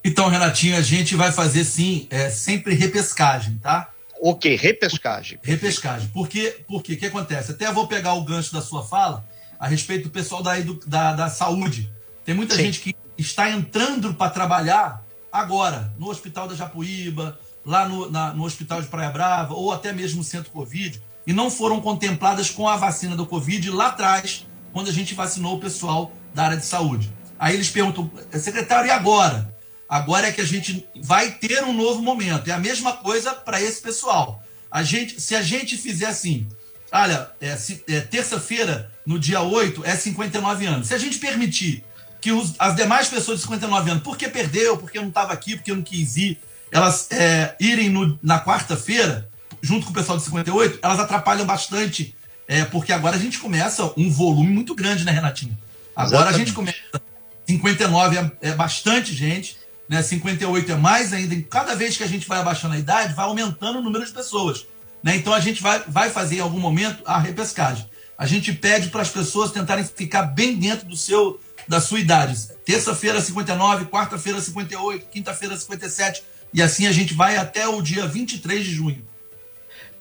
Então, 0.05 0.29
Renatinho, 0.29 0.77
a 0.77 0.83
gente 0.83 1.15
vai 1.15 1.31
fazer 1.31 1.65
sim, 1.65 2.09
é, 2.11 2.29
sempre 2.29 2.75
repescagem, 2.75 3.59
tá? 3.59 3.91
O 4.21 4.35
quê? 4.35 4.57
Repescagem. 4.57 5.39
Repescagem. 5.43 6.09
Porque, 6.13 6.61
porque 6.67 6.95
o 6.95 6.97
que 6.97 7.07
acontece? 7.07 7.53
Até 7.53 7.71
vou 7.73 7.87
pegar 7.87 8.15
o 8.15 8.25
gancho 8.25 8.53
da 8.53 8.61
sua 8.61 8.85
fala 8.85 9.25
a 9.59 9.69
respeito 9.69 10.05
do 10.05 10.11
pessoal 10.11 10.43
da, 10.43 10.55
da, 10.87 11.13
da 11.13 11.29
saúde. 11.29 11.93
Tem 12.25 12.35
muita 12.35 12.55
sim. 12.55 12.65
gente 12.65 12.81
que 12.81 12.97
está 13.17 13.51
entrando 13.51 14.15
para 14.15 14.31
trabalhar 14.31 15.05
agora, 15.31 15.93
no 15.99 16.09
Hospital 16.11 16.49
da 16.49 16.55
Japuíba, 16.55 17.39
lá 17.65 17.89
no, 17.89 18.11
na, 18.11 18.35
no 18.35 18.45
Hospital 18.45 18.83
de 18.83 18.89
Praia 18.89 19.11
Brava, 19.11 19.55
ou 19.55 19.73
até 19.73 19.93
mesmo 19.93 20.19
no 20.19 20.25
Centro 20.25 20.51
Covid, 20.51 21.01
e 21.27 21.33
não 21.33 21.51
foram 21.51 21.81
contempladas 21.81 22.51
com 22.51 22.69
a 22.69 22.77
vacina 22.77 23.17
do 23.17 23.27
Covid 23.27 23.71
lá 23.71 23.89
atrás, 23.89 24.47
quando 24.73 24.89
a 24.89 24.93
gente 24.93 25.15
vacinou 25.15 25.57
o 25.57 25.61
pessoal 25.61 26.13
da 26.35 26.45
área 26.45 26.57
de 26.57 26.65
saúde. 26.65 27.13
Aí 27.39 27.55
eles 27.55 27.69
perguntam, 27.69 28.11
secretário, 28.39 28.89
e 28.89 28.91
agora? 28.91 29.53
Agora 29.89 30.29
é 30.29 30.33
que 30.33 30.41
a 30.41 30.47
gente 30.47 30.87
vai 31.03 31.33
ter 31.33 31.63
um 31.65 31.73
novo 31.73 32.01
momento. 32.01 32.49
É 32.49 32.53
a 32.53 32.59
mesma 32.59 32.93
coisa 32.95 33.35
para 33.35 33.61
esse 33.61 33.83
pessoal. 33.83 34.43
A 34.71 34.83
gente, 34.83 35.21
se 35.21 35.35
a 35.35 35.43
gente 35.43 35.77
fizer 35.77 36.07
assim, 36.07 36.49
olha, 36.91 37.31
é, 37.41 37.57
é, 37.89 38.01
terça-feira, 38.01 38.91
no 39.05 39.19
dia 39.19 39.43
8, 39.43 39.85
é 39.85 39.95
59 39.95 40.67
anos. 40.67 40.89
Se 40.89 40.95
a 40.95 40.99
gente 40.99 41.19
permitir 41.19 41.85
que 42.21 42.33
os, 42.33 42.55
as 42.59 42.75
demais 42.75 43.09
pessoas 43.09 43.39
de 43.39 43.43
59 43.43 43.91
anos, 43.91 44.03
porque 44.03 44.29
perdeu, 44.29 44.79
porque 44.79 44.99
não 44.99 45.09
estava 45.09 45.33
aqui, 45.33 45.57
porque 45.57 45.75
não 45.75 45.83
quis 45.83 46.17
ir, 46.17 46.39
elas 46.71 47.09
é, 47.11 47.55
irem 47.61 47.91
no, 47.91 48.19
na 48.23 48.43
quarta-feira, 48.43 49.29
junto 49.61 49.85
com 49.85 49.91
o 49.91 49.95
pessoal 49.95 50.17
de 50.17 50.25
58, 50.25 50.79
elas 50.81 51.01
atrapalham 51.01 51.45
bastante 51.45 52.17
é, 52.53 52.65
porque 52.67 52.93
agora 52.93 53.17
a 53.17 53.19
gente 53.19 53.39
começa 53.39 53.93
um 53.97 54.11
volume 54.11 54.51
muito 54.51 54.75
grande, 54.75 55.05
né, 55.05 55.13
Renatinho? 55.13 55.57
Agora 55.97 56.31
Exatamente. 56.31 56.35
a 56.35 56.39
gente 56.39 56.53
começa. 56.53 57.03
59 57.47 58.19
é, 58.19 58.51
é 58.51 58.53
bastante 58.53 59.15
gente, 59.15 59.57
né? 59.89 60.03
58 60.03 60.73
é 60.73 60.77
mais 60.77 61.15
ainda. 61.15 61.35
Cada 61.49 61.75
vez 61.75 61.97
que 61.97 62.03
a 62.03 62.07
gente 62.07 62.29
vai 62.29 62.41
abaixando 62.41 62.75
a 62.75 62.79
idade, 62.79 63.15
vai 63.15 63.25
aumentando 63.25 63.79
o 63.79 63.83
número 63.83 64.05
de 64.05 64.13
pessoas. 64.13 64.67
Né? 65.03 65.17
Então 65.17 65.33
a 65.33 65.41
gente 65.41 65.63
vai, 65.63 65.83
vai 65.89 66.11
fazer 66.11 66.37
em 66.37 66.41
algum 66.41 66.61
momento 66.61 67.03
a 67.07 67.19
repescagem. 67.19 67.89
a 68.19 68.27
gente 68.27 68.53
pede 68.53 68.89
para 68.89 69.01
as 69.01 69.09
pessoas 69.09 69.51
tentarem 69.51 69.85
ficar 69.85 70.23
bem 70.23 70.57
dentro 70.57 70.87
do 70.87 70.97
seu 70.97 71.41
da 71.67 71.81
sua 71.81 72.01
idade. 72.01 72.37
Terça-feira 72.67 73.21
59, 73.21 73.87
quarta-feira 73.87 74.41
58, 74.41 75.07
quinta-feira 75.07 75.57
57 75.57 76.23
e 76.53 76.61
assim 76.61 76.87
a 76.87 76.93
gente 76.93 77.15
vai 77.15 77.37
até 77.37 77.67
o 77.67 77.81
dia 77.81 78.07
23 78.07 78.65
de 78.65 78.73
junho. 78.73 79.05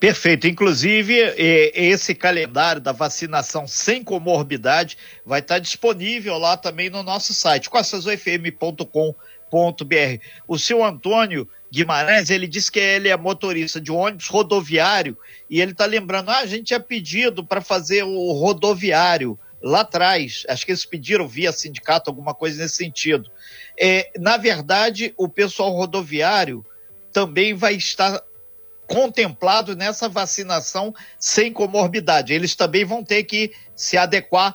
Perfeito. 0.01 0.47
Inclusive, 0.47 1.15
esse 1.75 2.15
calendário 2.15 2.81
da 2.81 2.91
vacinação 2.91 3.67
sem 3.67 4.03
comorbidade 4.03 4.97
vai 5.23 5.41
estar 5.41 5.59
disponível 5.59 6.39
lá 6.39 6.57
também 6.57 6.89
no 6.89 7.03
nosso 7.03 7.35
site, 7.35 7.69
costazoifm.com.br. 7.69 9.13
O 10.47 10.57
seu 10.57 10.83
Antônio 10.83 11.47
Guimarães, 11.71 12.31
ele 12.31 12.47
disse 12.47 12.71
que 12.71 12.79
ele 12.79 13.09
é 13.09 13.15
motorista 13.15 13.79
de 13.79 13.91
ônibus 13.91 14.27
rodoviário 14.27 15.15
e 15.47 15.61
ele 15.61 15.73
está 15.73 15.85
lembrando, 15.85 16.31
ah, 16.31 16.39
a 16.39 16.47
gente 16.47 16.63
tinha 16.63 16.79
pedido 16.79 17.45
para 17.45 17.61
fazer 17.61 18.01
o 18.01 18.31
rodoviário 18.31 19.37
lá 19.61 19.81
atrás, 19.81 20.43
acho 20.49 20.65
que 20.65 20.71
eles 20.71 20.83
pediram 20.83 21.27
via 21.27 21.51
sindicato 21.51 22.09
alguma 22.09 22.33
coisa 22.33 22.59
nesse 22.59 22.77
sentido. 22.77 23.29
É, 23.79 24.09
na 24.17 24.35
verdade, 24.35 25.13
o 25.15 25.29
pessoal 25.29 25.69
rodoviário 25.69 26.65
também 27.13 27.53
vai 27.53 27.75
estar 27.75 28.19
contemplado 28.91 29.73
nessa 29.73 30.09
vacinação 30.09 30.93
sem 31.17 31.53
comorbidade. 31.53 32.33
Eles 32.33 32.55
também 32.55 32.83
vão 32.83 33.03
ter 33.03 33.23
que 33.23 33.53
se 33.73 33.97
adequar 33.97 34.53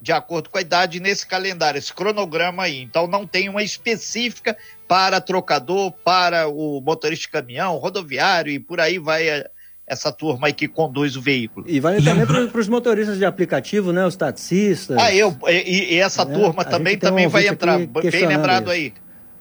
de 0.00 0.12
acordo 0.12 0.50
com 0.50 0.58
a 0.58 0.60
idade 0.60 1.00
nesse 1.00 1.26
calendário, 1.26 1.78
esse 1.78 1.92
cronograma 1.92 2.64
aí. 2.64 2.82
Então 2.82 3.06
não 3.06 3.26
tem 3.26 3.48
uma 3.48 3.62
específica 3.62 4.56
para 4.86 5.20
trocador, 5.20 5.90
para 6.04 6.48
o 6.48 6.80
motorista 6.80 7.22
de 7.22 7.32
caminhão, 7.32 7.76
rodoviário 7.78 8.52
e 8.52 8.60
por 8.60 8.78
aí 8.78 8.98
vai 8.98 9.28
eh, 9.28 9.50
essa 9.86 10.12
turma 10.12 10.48
aí 10.48 10.52
que 10.52 10.68
conduz 10.68 11.16
o 11.16 11.22
veículo. 11.22 11.66
E 11.68 11.80
vale 11.80 12.04
também 12.04 12.26
para 12.26 12.60
os 12.60 12.68
motoristas 12.68 13.18
de 13.18 13.24
aplicativo, 13.24 13.92
né? 13.92 14.04
Os 14.04 14.16
taxistas. 14.16 14.98
Ah, 14.98 15.12
eu, 15.12 15.36
e, 15.48 15.94
e 15.94 15.98
essa 15.98 16.24
né? 16.24 16.34
turma 16.34 16.64
também, 16.64 16.96
também 16.96 17.26
vai 17.26 17.48
entrar. 17.48 17.78
Bem 17.78 18.26
lembrado 18.26 18.64
isso. 18.64 18.72
aí. 18.72 18.92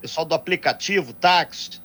Pessoal 0.01 0.25
do 0.25 0.34
aplicativo, 0.34 1.13
táxi. 1.13 1.82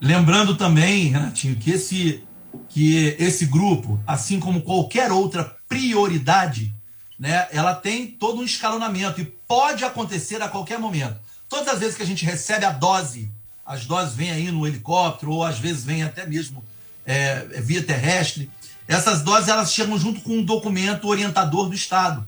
Lembrando 0.00 0.56
também, 0.56 1.08
Renatinho, 1.08 1.56
que 1.56 1.70
esse, 1.70 2.22
que 2.68 3.16
esse 3.18 3.46
grupo, 3.46 4.00
assim 4.06 4.38
como 4.38 4.62
qualquer 4.62 5.10
outra 5.12 5.56
prioridade, 5.68 6.74
né, 7.18 7.46
ela 7.50 7.74
tem 7.74 8.06
todo 8.06 8.40
um 8.40 8.44
escalonamento 8.44 9.20
e 9.20 9.24
pode 9.24 9.84
acontecer 9.84 10.42
a 10.42 10.48
qualquer 10.48 10.78
momento. 10.78 11.16
Todas 11.48 11.68
as 11.68 11.80
vezes 11.80 11.96
que 11.96 12.02
a 12.02 12.06
gente 12.06 12.24
recebe 12.24 12.64
a 12.64 12.70
dose, 12.70 13.30
as 13.64 13.86
doses 13.86 14.14
vêm 14.14 14.30
aí 14.30 14.50
no 14.50 14.66
helicóptero 14.66 15.32
ou 15.32 15.44
às 15.44 15.58
vezes 15.58 15.84
vêm 15.84 16.02
até 16.02 16.26
mesmo 16.26 16.62
é, 17.06 17.46
é 17.52 17.60
via 17.60 17.82
terrestre, 17.82 18.50
essas 18.86 19.22
doses 19.22 19.48
elas 19.48 19.72
chegam 19.72 19.98
junto 19.98 20.20
com 20.20 20.32
um 20.32 20.44
documento 20.44 21.08
orientador 21.08 21.68
do 21.68 21.74
Estado. 21.74 22.26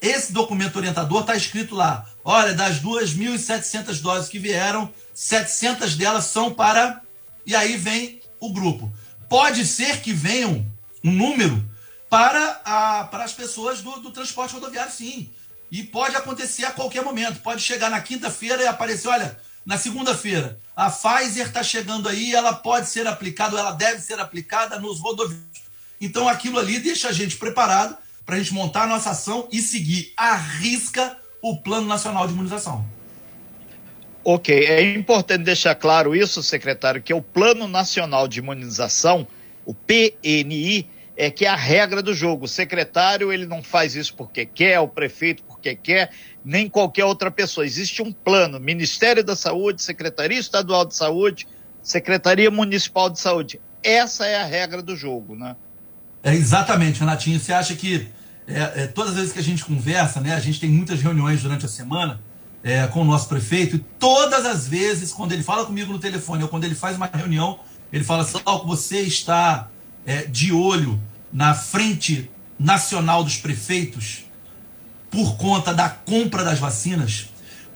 Esse 0.00 0.32
documento 0.32 0.76
orientador 0.76 1.22
está 1.22 1.34
escrito 1.34 1.74
lá: 1.74 2.06
olha, 2.24 2.54
das 2.54 2.80
2.700 2.80 4.00
doses 4.00 4.28
que 4.28 4.38
vieram, 4.38 4.90
700 5.14 5.96
delas 5.96 6.26
são 6.26 6.52
para 6.52 7.00
e 7.46 7.54
aí 7.54 7.76
vem 7.76 8.20
o 8.40 8.52
grupo. 8.52 8.92
Pode 9.28 9.64
ser 9.64 10.00
que 10.00 10.12
venham 10.12 10.66
um 11.02 11.12
número 11.12 11.64
para, 12.10 12.60
a, 12.64 13.04
para 13.04 13.24
as 13.24 13.32
pessoas 13.32 13.80
do, 13.80 14.00
do 14.00 14.10
transporte 14.10 14.54
rodoviário, 14.54 14.92
sim. 14.92 15.30
E 15.70 15.82
pode 15.82 16.16
acontecer 16.16 16.64
a 16.64 16.70
qualquer 16.70 17.02
momento. 17.02 17.40
Pode 17.40 17.62
chegar 17.62 17.90
na 17.90 18.00
quinta-feira 18.00 18.62
e 18.62 18.66
aparecer, 18.66 19.08
olha, 19.08 19.38
na 19.64 19.76
segunda-feira, 19.76 20.60
a 20.76 20.90
Pfizer 20.90 21.48
está 21.48 21.62
chegando 21.62 22.08
aí, 22.08 22.34
ela 22.34 22.52
pode 22.52 22.88
ser 22.88 23.06
aplicada, 23.06 23.58
ela 23.58 23.72
deve 23.72 24.00
ser 24.00 24.18
aplicada 24.20 24.78
nos 24.78 25.00
rodoviários. 25.00 25.46
Então 26.00 26.28
aquilo 26.28 26.58
ali 26.58 26.78
deixa 26.78 27.08
a 27.08 27.12
gente 27.12 27.36
preparado 27.36 27.96
para 28.24 28.36
a 28.36 28.38
gente 28.38 28.54
montar 28.54 28.84
a 28.84 28.86
nossa 28.86 29.10
ação 29.10 29.48
e 29.50 29.60
seguir 29.60 30.12
à 30.16 30.34
risca 30.34 31.16
o 31.42 31.56
Plano 31.62 31.86
Nacional 31.86 32.26
de 32.26 32.32
Imunização. 32.32 32.95
Ok, 34.28 34.52
é 34.52 34.82
importante 34.96 35.44
deixar 35.44 35.76
claro 35.76 36.12
isso, 36.12 36.42
secretário, 36.42 37.00
que 37.00 37.14
o 37.14 37.22
Plano 37.22 37.68
Nacional 37.68 38.26
de 38.26 38.40
Imunização, 38.40 39.24
o 39.64 39.72
PNI, 39.72 40.90
é 41.16 41.30
que 41.30 41.46
é 41.46 41.48
a 41.48 41.54
regra 41.54 42.02
do 42.02 42.12
jogo. 42.12 42.46
O 42.46 42.48
secretário 42.48 43.32
ele 43.32 43.46
não 43.46 43.62
faz 43.62 43.94
isso 43.94 44.16
porque 44.16 44.44
quer, 44.44 44.80
o 44.80 44.88
prefeito 44.88 45.44
porque 45.44 45.76
quer, 45.76 46.10
nem 46.44 46.68
qualquer 46.68 47.04
outra 47.04 47.30
pessoa. 47.30 47.64
Existe 47.64 48.02
um 48.02 48.10
plano, 48.10 48.58
Ministério 48.58 49.22
da 49.22 49.36
Saúde, 49.36 49.80
Secretaria 49.80 50.40
Estadual 50.40 50.84
de 50.84 50.96
Saúde, 50.96 51.46
Secretaria 51.80 52.50
Municipal 52.50 53.08
de 53.08 53.20
Saúde. 53.20 53.60
Essa 53.80 54.26
é 54.26 54.42
a 54.42 54.44
regra 54.44 54.82
do 54.82 54.96
jogo, 54.96 55.36
né? 55.36 55.54
É 56.24 56.34
exatamente, 56.34 56.98
Renatinho. 56.98 57.38
Você 57.38 57.52
acha 57.52 57.76
que 57.76 58.08
é, 58.48 58.82
é, 58.82 58.86
todas 58.88 59.12
as 59.12 59.18
vezes 59.18 59.32
que 59.32 59.38
a 59.38 59.44
gente 59.44 59.64
conversa, 59.64 60.20
né, 60.20 60.34
a 60.34 60.40
gente 60.40 60.58
tem 60.58 60.68
muitas 60.68 61.00
reuniões 61.00 61.40
durante 61.40 61.64
a 61.64 61.68
semana, 61.68 62.20
é, 62.66 62.84
com 62.88 63.02
o 63.02 63.04
nosso 63.04 63.28
prefeito, 63.28 63.76
e 63.76 63.78
todas 63.78 64.44
as 64.44 64.66
vezes, 64.66 65.12
quando 65.12 65.30
ele 65.30 65.44
fala 65.44 65.64
comigo 65.64 65.92
no 65.92 66.00
telefone 66.00 66.42
ou 66.42 66.48
quando 66.48 66.64
ele 66.64 66.74
faz 66.74 66.96
uma 66.96 67.06
reunião, 67.06 67.60
ele 67.92 68.02
fala 68.02 68.24
assim: 68.24 68.40
você 68.66 69.02
está 69.02 69.68
é, 70.04 70.24
de 70.24 70.52
olho 70.52 71.00
na 71.32 71.54
frente 71.54 72.28
nacional 72.58 73.22
dos 73.22 73.36
prefeitos 73.36 74.24
por 75.08 75.36
conta 75.36 75.72
da 75.72 75.88
compra 75.88 76.42
das 76.42 76.58
vacinas, 76.58 77.28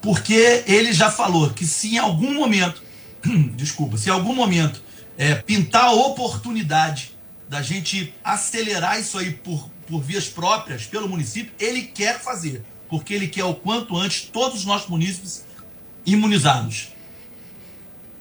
porque 0.02 0.64
ele 0.66 0.92
já 0.92 1.08
falou 1.08 1.50
que 1.50 1.64
se 1.64 1.94
em 1.94 1.98
algum 1.98 2.34
momento, 2.34 2.82
desculpa, 3.54 3.96
se 3.96 4.08
em 4.08 4.12
algum 4.12 4.34
momento 4.34 4.82
é, 5.16 5.36
pintar 5.36 5.84
a 5.84 5.92
oportunidade 5.92 7.16
da 7.48 7.62
gente 7.62 8.12
acelerar 8.24 8.98
isso 8.98 9.16
aí 9.16 9.30
por, 9.30 9.70
por 9.86 10.02
vias 10.02 10.28
próprias 10.28 10.84
pelo 10.84 11.08
município, 11.08 11.52
ele 11.60 11.82
quer 11.82 12.18
fazer 12.18 12.64
porque 12.90 13.14
ele 13.14 13.28
quer 13.28 13.44
o 13.44 13.54
quanto 13.54 13.96
antes 13.96 14.22
todos 14.22 14.58
os 14.58 14.66
nossos 14.66 14.88
munícipes 14.88 15.44
imunizados. 16.04 16.88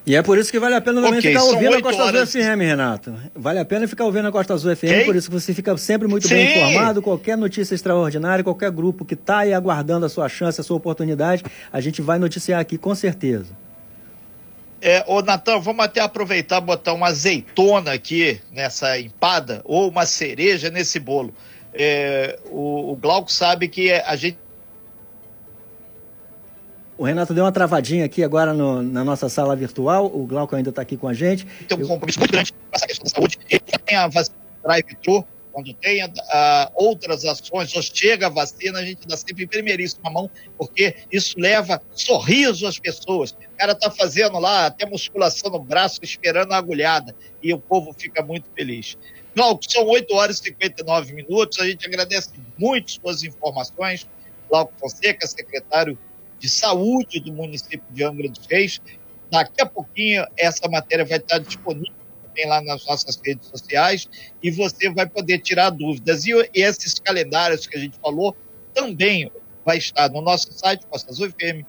E 0.06 0.16
é 0.16 0.24
por 0.24 0.38
isso 0.38 0.50
que 0.50 0.60
vale 0.60 0.74
a 0.74 0.82
pena 0.82 1.08
okay, 1.08 1.22
ficar 1.22 1.44
ouvindo 1.44 1.76
a 1.76 1.82
Costa 1.82 2.04
Azul 2.04 2.26
FM, 2.26 2.60
Renato. 2.62 3.14
Vale 3.36 3.60
a 3.60 3.66
pena 3.66 3.88
ficar 3.88 4.06
ouvindo 4.06 4.28
a 4.28 4.32
Costa 4.32 4.54
Azul 4.54 4.76
FM, 4.76 4.84
okay. 4.84 5.06
por 5.06 5.16
isso 5.16 5.30
que 5.30 5.34
você 5.34 5.54
fica 5.54 5.76
sempre 5.78 6.08
muito 6.08 6.28
Sim. 6.28 6.36
bem 6.36 6.50
informado. 6.50 7.02
Qualquer 7.02 7.38
notícia 7.38 7.76
extraordinária, 7.76 8.44
qualquer 8.44 8.72
grupo 8.72 9.06
que 9.06 9.14
está 9.14 9.40
aí 9.40 9.54
aguardando 9.54 10.06
a 10.06 10.10
sua 10.10 10.28
chance, 10.28 10.60
a 10.60 10.64
sua 10.64 10.78
oportunidade, 10.78 11.44
a 11.72 11.80
gente 11.80 12.02
vai 12.02 12.18
noticiar 12.18 12.60
aqui 12.60 12.78
com 12.78 12.96
certeza. 12.96 13.56
É, 14.82 15.04
ô 15.08 15.22
Natan, 15.22 15.60
vamos 15.60 15.84
até 15.84 16.00
aproveitar 16.00 16.58
e 16.58 16.66
botar 16.66 16.94
uma 16.94 17.08
azeitona 17.08 17.92
aqui 17.92 18.40
nessa 18.52 19.00
empada, 19.00 19.62
ou 19.66 19.90
uma 19.90 20.06
cereja 20.06 20.70
nesse 20.72 21.00
bolo. 21.00 21.34
É, 21.72 22.40
o, 22.50 22.94
o 22.94 22.96
Glauco 22.96 23.32
sabe 23.32 23.68
que 23.68 23.92
a 23.92 24.16
gente 24.16 24.38
o 27.00 27.06
Renato 27.06 27.34
deu 27.34 27.46
uma 27.46 27.52
travadinha 27.52 28.04
aqui 28.04 28.22
agora 28.22 28.54
no, 28.54 28.84
na 28.84 29.06
nossa 29.06 29.30
sala 29.30 29.56
virtual. 29.56 30.08
O 30.08 30.26
Glauco 30.26 30.54
ainda 30.54 30.70
está 30.70 30.82
aqui 30.82 30.98
com 30.98 31.08
a 31.08 31.14
gente. 31.14 31.46
Tem 31.66 31.78
um 31.78 31.88
compromisso 31.88 32.20
muito 32.20 32.32
grande 32.32 32.52
com 32.52 32.60
essa 32.74 32.86
questão 32.86 33.06
da 33.06 33.10
saúde. 33.10 33.40
Ele 33.50 33.62
tem 33.86 33.98
a 33.98 34.10
vacina 34.10 34.36
drive-thru, 34.62 35.26
quando 35.54 35.74
tem 35.76 36.04
uh, 36.04 36.10
outras 36.76 37.24
ações, 37.24 37.74
ou 37.74 37.82
chega 37.82 38.28
a 38.28 38.30
vacina, 38.30 38.80
a 38.80 38.86
gente 38.86 39.08
dá 39.08 39.16
sempre 39.16 39.46
em 39.46 39.48
primeiríssima 39.48 40.10
mão, 40.10 40.30
porque 40.58 40.94
isso 41.10 41.40
leva 41.40 41.82
sorriso 41.94 42.68
às 42.68 42.78
pessoas. 42.78 43.32
O 43.32 43.58
cara 43.58 43.72
está 43.72 43.90
fazendo 43.90 44.38
lá 44.38 44.66
até 44.66 44.86
musculação 44.86 45.50
no 45.52 45.60
braço, 45.60 46.02
esperando 46.04 46.52
a 46.52 46.58
agulhada, 46.58 47.16
e 47.42 47.54
o 47.54 47.60
povo 47.60 47.96
fica 47.98 48.22
muito 48.22 48.50
feliz. 48.54 48.98
Glauco, 49.34 49.62
são 49.72 49.86
8 49.86 50.14
horas 50.14 50.40
e 50.42 50.44
59 50.44 51.14
minutos, 51.14 51.60
a 51.62 51.66
gente 51.66 51.88
agradece 51.88 52.32
muito 52.58 52.92
suas 52.92 53.24
informações. 53.24 54.06
Glauco 54.50 54.74
Fonseca, 54.78 55.26
secretário 55.26 55.98
de 56.40 56.50
saúde 56.50 57.20
do 57.20 57.34
município 57.34 57.84
de 57.92 58.04
Angra 58.04 58.30
dos 58.30 58.46
Reis. 58.48 58.82
Daqui 59.30 59.62
a 59.62 59.66
pouquinho 59.66 60.26
essa 60.38 60.68
matéria 60.68 61.06
vai 61.06 61.18
estar 61.18 61.40
disponível 61.40 61.94
também 62.24 62.48
lá 62.48 62.62
nas 62.62 62.86
nossas 62.86 63.20
redes 63.24 63.48
sociais 63.48 64.10
e 64.42 64.50
você 64.50 64.90
vai 64.90 65.08
poder 65.08 65.40
tirar 65.40 65.70
dúvidas. 65.70 66.26
E 66.26 66.34
esses 66.54 66.96
calendários 66.96 67.68
que 67.68 67.78
a 67.78 67.80
gente 67.80 67.98
falou 68.00 68.36
também 68.74 69.32
vai 69.66 69.78
estar 69.78 70.10
no 70.10 70.22
nosso 70.22 70.52
site, 70.54 70.86
costasufm.com.br 70.88 71.66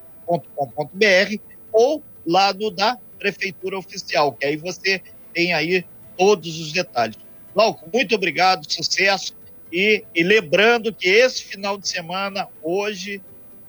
ou 1.73 2.03
lá 2.27 2.53
no 2.53 2.71
da 2.71 2.97
Prefeitura 3.19 3.79
Oficial, 3.79 4.33
que 4.33 4.47
aí 4.47 4.57
você 4.57 5.03
tem 5.35 5.53
aí 5.53 5.85
todos 6.17 6.59
os 6.59 6.73
detalhes. 6.73 7.19
Glauco, 7.55 7.89
muito 7.93 8.15
obrigado, 8.15 8.71
sucesso. 8.71 9.35
E, 9.73 10.05
e 10.15 10.23
lembrando 10.23 10.93
que 10.93 11.09
esse 11.09 11.45
final 11.45 11.79
de 11.79 11.89
semana, 11.89 12.49
hoje, 12.63 13.23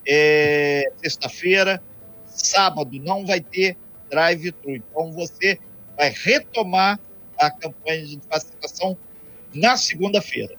é, 0.06 0.92
sexta-feira, 0.98 1.82
sábado 2.26 2.92
não 3.04 3.26
vai 3.26 3.42
ter 3.42 3.78
drive-thru. 4.10 4.76
Então 4.76 5.12
você 5.12 5.60
vai 5.98 6.14
retomar 6.24 7.00
a 7.38 7.50
campanha 7.50 8.06
de 8.06 8.20
vacinação 8.30 8.98
na 9.54 9.78
segunda-feira. 9.78 10.56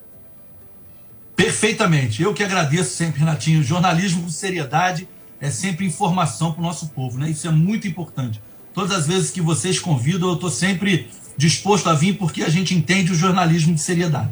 Perfeitamente. 1.36 2.22
Eu 2.22 2.34
que 2.34 2.42
agradeço 2.42 2.94
sempre, 2.96 3.20
Renatinho. 3.20 3.62
Jornalismo 3.62 4.22
com 4.22 4.30
seriedade 4.30 5.08
é 5.40 5.50
sempre 5.50 5.86
informação 5.86 6.52
para 6.52 6.60
o 6.60 6.64
nosso 6.64 6.88
povo, 6.90 7.18
né? 7.18 7.30
Isso 7.30 7.48
é 7.48 7.50
muito 7.50 7.88
importante. 7.88 8.40
Todas 8.74 8.96
as 8.96 9.06
vezes 9.06 9.30
que 9.30 9.40
vocês 9.40 9.78
convidam, 9.78 10.28
eu 10.28 10.34
estou 10.34 10.50
sempre 10.50 11.08
disposto 11.36 11.88
a 11.88 11.94
vir 11.94 12.16
porque 12.16 12.42
a 12.42 12.48
gente 12.48 12.74
entende 12.74 13.12
o 13.12 13.14
jornalismo 13.14 13.74
de 13.74 13.80
seriedade. 13.80 14.30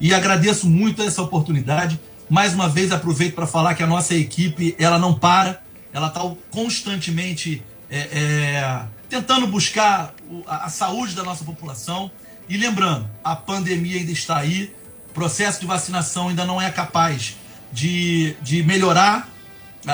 E 0.00 0.12
agradeço 0.14 0.68
muito 0.68 1.02
essa 1.02 1.22
oportunidade. 1.22 1.98
Mais 2.32 2.54
uma 2.54 2.66
vez 2.66 2.90
aproveito 2.90 3.34
para 3.34 3.46
falar 3.46 3.74
que 3.74 3.82
a 3.82 3.86
nossa 3.86 4.14
equipe 4.14 4.74
ela 4.78 4.98
não 4.98 5.12
para, 5.12 5.60
ela 5.92 6.06
está 6.06 6.22
constantemente 6.50 7.62
é, 7.90 7.98
é, 7.98 8.84
tentando 9.06 9.46
buscar 9.46 10.14
a, 10.46 10.70
saúde 10.70 11.14
da 11.14 11.22
nossa 11.22 11.44
população. 11.44 12.10
E 12.48 12.56
lembrando, 12.56 13.06
a 13.22 13.36
pandemia 13.36 13.98
ainda 13.98 14.12
está 14.12 14.38
aí, 14.38 14.74
o 15.10 15.12
processo 15.12 15.60
de 15.60 15.66
vacinação 15.66 16.30
ainda 16.30 16.46
não 16.46 16.58
é 16.58 16.70
capaz 16.70 17.36
de, 17.70 18.34
de 18.40 18.62
melhorar. 18.62 19.28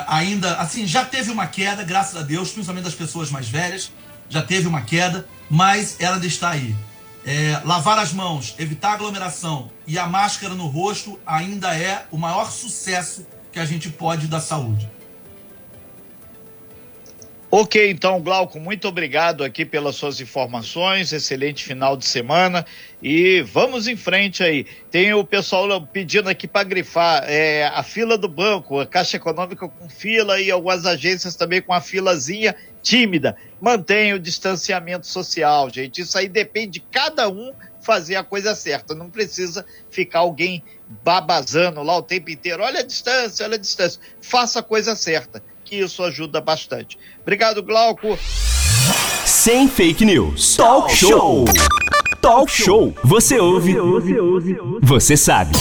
Ainda, 0.06 0.58
assim, 0.58 0.86
já 0.86 1.04
teve 1.04 1.32
uma 1.32 1.48
queda, 1.48 1.82
graças 1.82 2.14
a 2.14 2.22
Deus, 2.22 2.52
principalmente 2.52 2.84
das 2.84 2.94
pessoas 2.94 3.32
mais 3.32 3.48
velhas, 3.48 3.90
já 4.30 4.42
teve 4.42 4.68
uma 4.68 4.82
queda, 4.82 5.26
mas 5.50 5.96
ela 5.98 6.14
ainda 6.14 6.26
está 6.28 6.50
aí. 6.50 6.76
É, 7.30 7.60
lavar 7.62 7.98
as 7.98 8.10
mãos, 8.10 8.54
evitar 8.58 8.94
aglomeração 8.94 9.70
e 9.86 9.98
a 9.98 10.06
máscara 10.06 10.54
no 10.54 10.66
rosto 10.66 11.20
ainda 11.26 11.76
é 11.76 12.06
o 12.10 12.16
maior 12.16 12.50
sucesso 12.50 13.26
que 13.52 13.58
a 13.58 13.66
gente 13.66 13.90
pode 13.90 14.26
dar 14.26 14.40
saúde. 14.40 14.90
Ok, 17.50 17.90
então, 17.90 18.18
Glauco, 18.22 18.58
muito 18.58 18.88
obrigado 18.88 19.44
aqui 19.44 19.66
pelas 19.66 19.96
suas 19.96 20.22
informações. 20.22 21.12
Excelente 21.12 21.64
final 21.64 21.98
de 21.98 22.06
semana. 22.06 22.64
E 23.02 23.42
vamos 23.42 23.86
em 23.86 23.96
frente 23.96 24.42
aí. 24.42 24.64
Tem 24.90 25.12
o 25.12 25.22
pessoal 25.22 25.82
pedindo 25.82 26.30
aqui 26.30 26.48
para 26.48 26.64
grifar 26.64 27.24
é, 27.26 27.66
a 27.66 27.82
fila 27.82 28.16
do 28.16 28.28
banco, 28.28 28.80
a 28.80 28.86
Caixa 28.86 29.18
Econômica 29.18 29.68
com 29.68 29.88
fila 29.90 30.40
e 30.40 30.50
algumas 30.50 30.86
agências 30.86 31.36
também 31.36 31.60
com 31.60 31.74
a 31.74 31.80
filazinha 31.80 32.54
tímida. 32.82 33.36
Mantenha 33.60 34.16
o 34.16 34.18
distanciamento 34.18 35.06
social, 35.06 35.68
gente. 35.70 36.00
Isso 36.00 36.16
aí 36.16 36.28
depende 36.28 36.72
de 36.72 36.80
cada 36.80 37.28
um 37.28 37.52
fazer 37.80 38.16
a 38.16 38.24
coisa 38.24 38.54
certa. 38.54 38.94
Não 38.94 39.08
precisa 39.10 39.64
ficar 39.90 40.20
alguém 40.20 40.62
babazando 41.04 41.82
lá 41.82 41.96
o 41.96 42.02
tempo 42.02 42.30
inteiro. 42.30 42.62
Olha 42.62 42.80
a 42.80 42.84
distância, 42.84 43.44
olha 43.44 43.56
a 43.56 43.60
distância. 43.60 44.00
Faça 44.20 44.60
a 44.60 44.62
coisa 44.62 44.94
certa 44.94 45.42
que 45.64 45.76
isso 45.76 46.02
ajuda 46.02 46.40
bastante. 46.40 46.98
Obrigado, 47.20 47.62
Glauco. 47.62 48.18
Sem 49.24 49.68
fake 49.68 50.04
news. 50.04 50.56
Talk 50.56 50.94
show. 50.94 51.44
Talk 52.22 52.50
show. 52.50 52.94
Você 53.04 53.38
ouve. 53.38 53.76
Você 54.82 55.16
sabe. 55.16 55.52